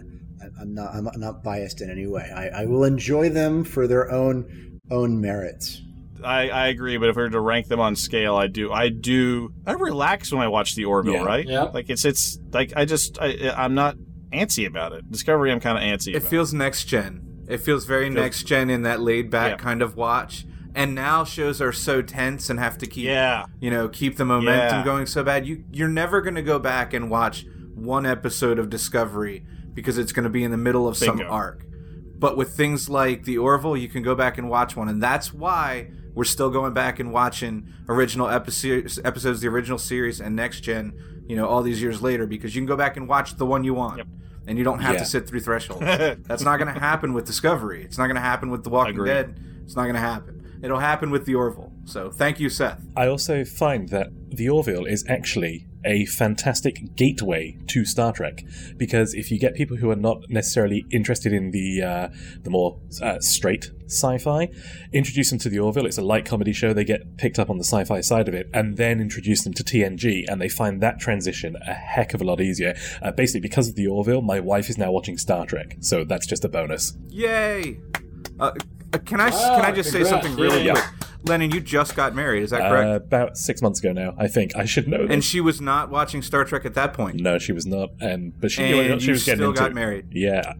[0.60, 2.30] I'm not, I'm not biased in any way.
[2.34, 5.80] I, I will enjoy them for their own own merits.
[6.22, 8.88] I, I agree, but if we were to rank them on scale, I do, I
[8.88, 11.24] do, I relax when I watch the Orville, Yeah.
[11.24, 11.46] right?
[11.46, 11.62] Yeah.
[11.64, 13.96] Like it's, it's like I just, I, I'm not
[14.32, 15.10] antsy about it.
[15.10, 16.08] Discovery, I'm kind of antsy.
[16.14, 16.30] It about.
[16.30, 17.20] feels next gen.
[17.49, 19.57] It feels very Feels- next gen in that laid back Yeah.
[19.57, 20.47] kind of watch.
[20.74, 23.45] And now shows are so tense and have to keep, Yeah.
[23.61, 24.84] you know, keep the momentum Yeah.
[24.84, 25.47] going so bad.
[25.47, 30.12] You you're never going to go back and watch one episode of Discovery because it's
[30.12, 31.64] going to be in the middle of some arc.
[32.18, 35.32] But with things like the Orville, you can go back and watch one, and that's
[35.34, 40.34] why we're still going back and watching original episodes, episodes of the original series and
[40.34, 40.92] next gen.
[41.28, 43.64] You know, all these years later, because you can go back and watch the one
[43.64, 44.03] you want,
[44.47, 44.99] and you don't have Yeah.
[45.01, 45.80] to sit through thresholds.
[46.26, 47.82] that's not going to happen with Discovery.
[47.84, 49.09] It's not going to happen with The Walking Agreed.
[49.12, 49.40] Dead.
[49.64, 50.59] It's not going to happen.
[50.62, 51.72] It'll happen with the Orville.
[51.84, 52.80] So thank you, Seth.
[52.97, 58.45] I also find that the Orville is actually a fantastic gateway to Star Trek
[58.76, 62.09] because if you get people who are not necessarily interested in the uh,
[62.43, 64.49] the more uh, straight sci-fi,
[64.93, 65.87] introduce them to the Orville.
[65.87, 66.72] It's a light comedy show.
[66.72, 69.62] They get picked up on the sci-fi side of it, and then introduce them to
[69.62, 72.74] TNG, and they find that transition a heck of a lot easier.
[73.03, 76.26] Uh, basically, because of the Orville, my wife is now watching Star Trek, so that's
[76.26, 76.97] just a bonus.
[77.11, 77.78] Yay!
[78.41, 78.53] Uh,
[78.93, 80.72] uh, can I Ah, can I just say something really Yeah.
[80.72, 81.09] quick?
[81.25, 82.43] Lennon, you just got married.
[82.43, 82.89] Is that correct?
[82.89, 84.55] Uh, about six months ago now, I think.
[84.57, 85.11] I should know this.
[85.11, 87.20] and she was not watching Star Trek at that point.
[87.20, 89.61] No, she was not, and but she, And knew what she was getting still into.
[89.61, 90.07] got married.
[90.12, 90.55] Yeah,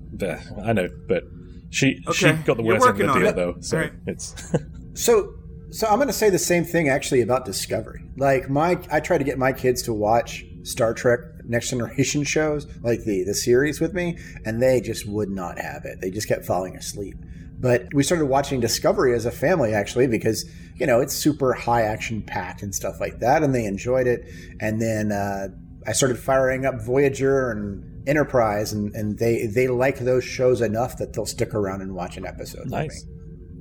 [0.65, 1.25] I know, but
[1.71, 3.37] she she got the you're worst end of the deal it.
[3.37, 3.57] though.
[3.61, 3.93] So Alright.
[4.07, 4.53] it's
[4.95, 5.35] So,
[5.71, 8.05] so I'm going to say the same thing actually about Discovery.
[8.17, 12.67] Like my, I try to get my kids to watch Star Trek Next Generation shows,
[12.83, 16.01] like the the series, with me, and they just would not have it.
[16.01, 17.17] They just kept falling asleep.
[17.65, 20.45] But we started watching Discovery as a family actually because
[20.77, 24.29] you know it's super high action packed and stuff like that, and they enjoyed it.
[24.61, 25.49] And then uh,
[25.87, 30.99] I started firing up Voyager and Enterprise, and, and they they like those shows enough
[30.99, 32.69] that they'll stick around and watch an episode.
[32.69, 33.07] nice.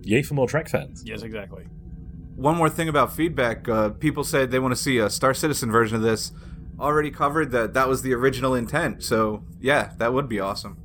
[0.01, 1.01] Yay for more Trek fans.
[1.05, 1.63] Yes, exactly.
[2.35, 3.69] One more thing about feedback.
[3.69, 6.33] Uh, people said they want to see a Star Citizen version of this.
[6.77, 9.01] Already covered that that was the original intent.
[9.01, 10.82] So yeah, that would be awesome.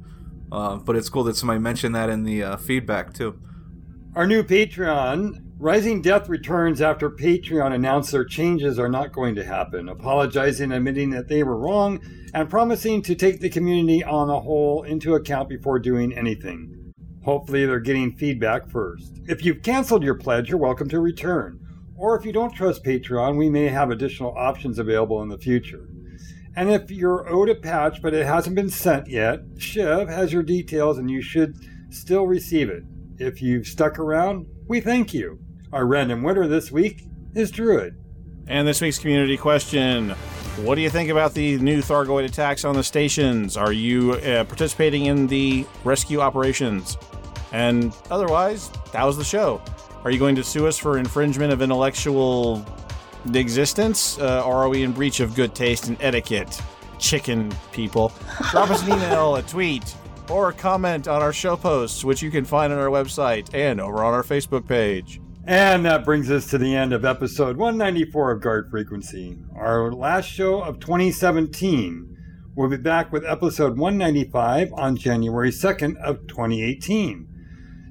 [0.51, 3.39] Uh, but it's cool that somebody mentioned that in the uh, feedback too.
[4.15, 9.45] Our new Patreon, Rising Death returns after Patreon announced their changes are not going to
[9.45, 12.01] happen, apologizing, admitting that they were wrong,
[12.33, 16.93] and promising to take the community on a whole into account before doing anything.
[17.25, 19.21] Hopefully, they're getting feedback first.
[19.29, 21.61] If you've canceled your pledge, you're welcome to return.
[21.97, 25.89] Or if you don't trust Patreon, we may have additional options available in the future.
[26.59, 30.43] And if you're owed a patch but it hasn't been sent yet, Shiv has your
[30.43, 31.57] details and you should
[31.91, 32.83] still receive it.
[33.19, 35.39] If you've stuck around, we thank you.
[35.73, 37.07] Our random winner this week
[37.37, 37.95] is Druid.
[38.49, 40.11] And this week's community question
[40.65, 43.57] What do you think about the new Thargoid attacks on the stations?
[43.57, 46.99] Are you uh, participating in the rescue operations?
[47.53, 49.63] And otherwise, that was the show.
[50.03, 52.67] Are you going to sue us for infringement of intellectual
[53.35, 56.61] existence, uh, or are we in breach of good taste and etiquette?
[56.99, 58.13] Chicken people.
[58.51, 59.95] Drop us an email, a tweet,
[60.29, 63.81] or a comment on our show posts, which you can find on our website and
[63.81, 65.21] over on our Facebook page.
[65.45, 70.27] And that brings us to the end of episode 194 of Guard Frequency, our last
[70.27, 72.17] show of 2017.
[72.55, 77.29] We'll be back with episode 195 on January 2nd of 2018.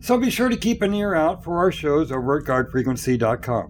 [0.02, 3.70] So be sure to keep an ear out for our shows over at guardfrequency.com.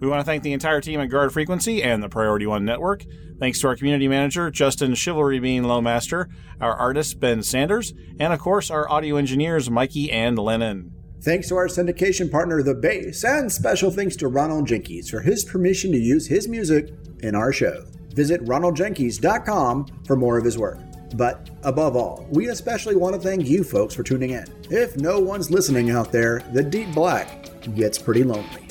[0.00, 3.04] We want to thank the entire team at Guard Frequency and the Priority One Network.
[3.38, 6.26] Thanks to our community manager, Justin Chivalry Bean Lowmaster,
[6.60, 10.92] our artist, Ben Sanders, and of course, our audio engineers, Mikey and Lennon.
[11.22, 15.44] Thanks to our syndication partner, The Base, and special thanks to Ronald Jenkins for his
[15.44, 17.84] permission to use his music in our show.
[18.14, 20.78] Visit ronaldjenkins.com for more of his work.
[21.16, 24.46] But above all, we especially want to thank you folks for tuning in.
[24.70, 28.69] If no one's listening out there, the deep black gets pretty lonely.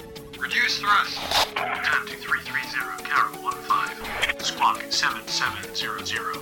[0.49, 1.15] Reduce thrust.
[1.55, 4.43] Down to 330, Carol 15.
[4.43, 6.37] Squawk 7700.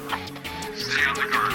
[0.77, 1.53] Stay on the guard.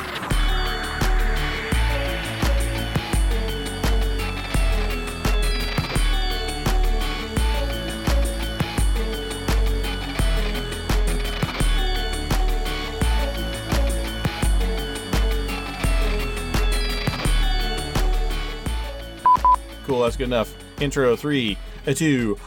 [19.86, 20.54] Cool, that's good enough.
[20.82, 21.56] Intro three,
[21.86, 22.38] a two.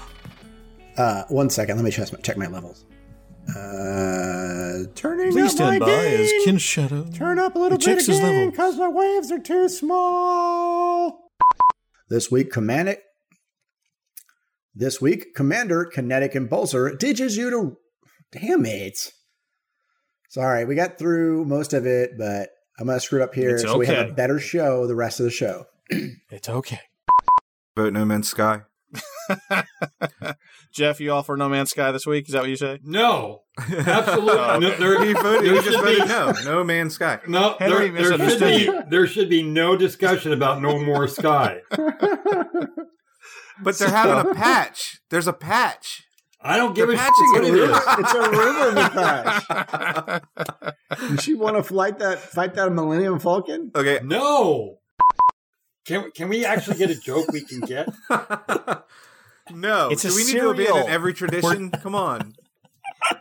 [0.97, 2.85] Uh, one second, let me check my, check my levels.
[3.49, 6.21] Uh, turning Please up my stand by gain.
[6.21, 7.05] as Ken Shadow.
[7.13, 8.51] Turn up a little bit again, level.
[8.51, 11.31] because my waves are too small.
[12.09, 12.97] This week, Commander.
[14.73, 17.77] This week, Commander Kinetic Impulsor teaches you to.
[18.31, 19.11] Damn it!
[20.29, 23.63] Sorry, we got through most of it, but I'm gonna screw it up here It's
[23.63, 25.65] so we have a better show the rest of the show.
[26.29, 26.81] It's okay.
[27.77, 28.63] Vote No Man's Sky.
[30.73, 32.27] Jeff, you all for No Man's Sky this week?
[32.27, 32.79] Is that what you say?
[32.83, 34.33] No, absolutely.
[34.33, 34.77] Oh, no, okay.
[34.79, 35.45] there, He voted.
[35.45, 36.33] there He just should voted be- no.
[36.57, 37.19] No Man's Sky.
[37.27, 41.61] No, Henry there, there should be there should be no discussion about no more sky.
[43.63, 44.99] But they're having a patch.
[45.09, 46.03] There's a patch.
[46.41, 47.53] I don't give They're a shit patching what it.
[47.53, 47.79] it is.
[47.99, 49.43] it's a rumor patch.
[50.99, 53.71] Does she want to fight that fight that Millennium Falcon?
[53.73, 54.01] Okay.
[54.03, 54.79] No.
[55.85, 57.87] Can can we actually get a joke we can get?
[59.51, 59.89] No.
[59.89, 60.51] It's a Do we need to cereal.
[60.53, 61.69] abandon every tradition?
[61.69, 62.33] Come on.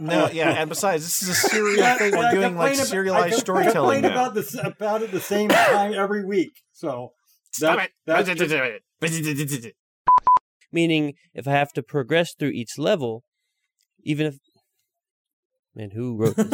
[0.01, 2.13] No, yeah, and besides, this is a serial Yeah, thing.
[2.17, 5.11] We're I doing like complain ab- I serialized com- storytelling complain about this about it
[5.13, 6.63] the same time every week.
[6.73, 7.13] So
[7.53, 7.93] Stop that- it!
[8.07, 9.75] that's just-
[10.73, 13.23] Meaning, if I have to progress through each level,
[14.03, 14.37] even if.
[15.77, 16.47] Man, who wrote this?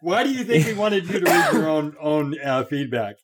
[0.00, 3.16] Why do you think we wanted you to read your own own uh, feedback?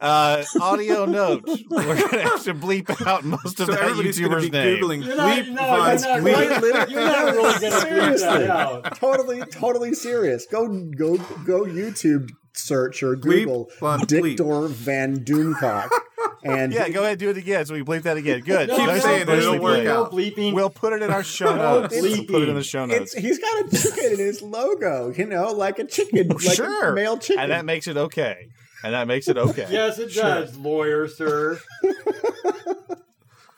[0.00, 4.50] Uh, audio note: We're gonna have to bleep out most of So that YouTuber's be
[4.50, 4.78] name.
[4.82, 6.60] Googling You're not, bleep no, you're not, bleep.
[6.60, 8.26] really, you're not really going to bleep Seriously.
[8.26, 8.96] that out.
[8.96, 10.44] totally, totally serious.
[10.50, 10.66] Go,
[10.98, 11.16] go,
[11.46, 11.64] go!
[11.64, 14.36] YouTube search or Google font, bleep.
[14.36, 15.88] Dictor Van Doomcock,
[16.44, 17.64] and Yeah, go ahead and do it again.
[17.66, 18.40] So we bleep that again.
[18.40, 18.68] Good.
[18.76, 19.86] No, Keep Nice saying and it, it'll work played.
[19.88, 20.12] out.
[20.12, 20.54] bleeping.
[20.54, 21.94] We'll put it in our show No notes.
[22.00, 23.14] We'll put it in the show notes.
[23.14, 25.12] it's, he's got a chicken in his logo.
[25.16, 27.42] You know, like a chicken, like sure, a male chicken.
[27.42, 28.48] and that makes it okay.
[28.84, 29.66] And that makes it okay.
[29.70, 31.58] yes, it does, lawyer sir.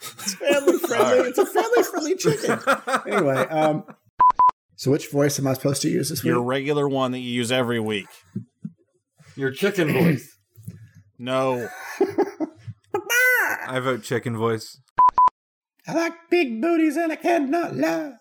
[0.01, 1.29] It's family friendly.
[1.29, 2.59] It's a family friendly chicken.
[3.07, 3.85] anyway, um,
[4.77, 6.31] so which voice am I supposed to use this week?
[6.31, 8.07] Your regular one that you use every week.
[9.39, 10.35] Your chicken voice.
[11.21, 11.69] No.
[13.67, 14.81] I vote chicken voice.
[15.85, 18.13] I like big booties and I cannot lie.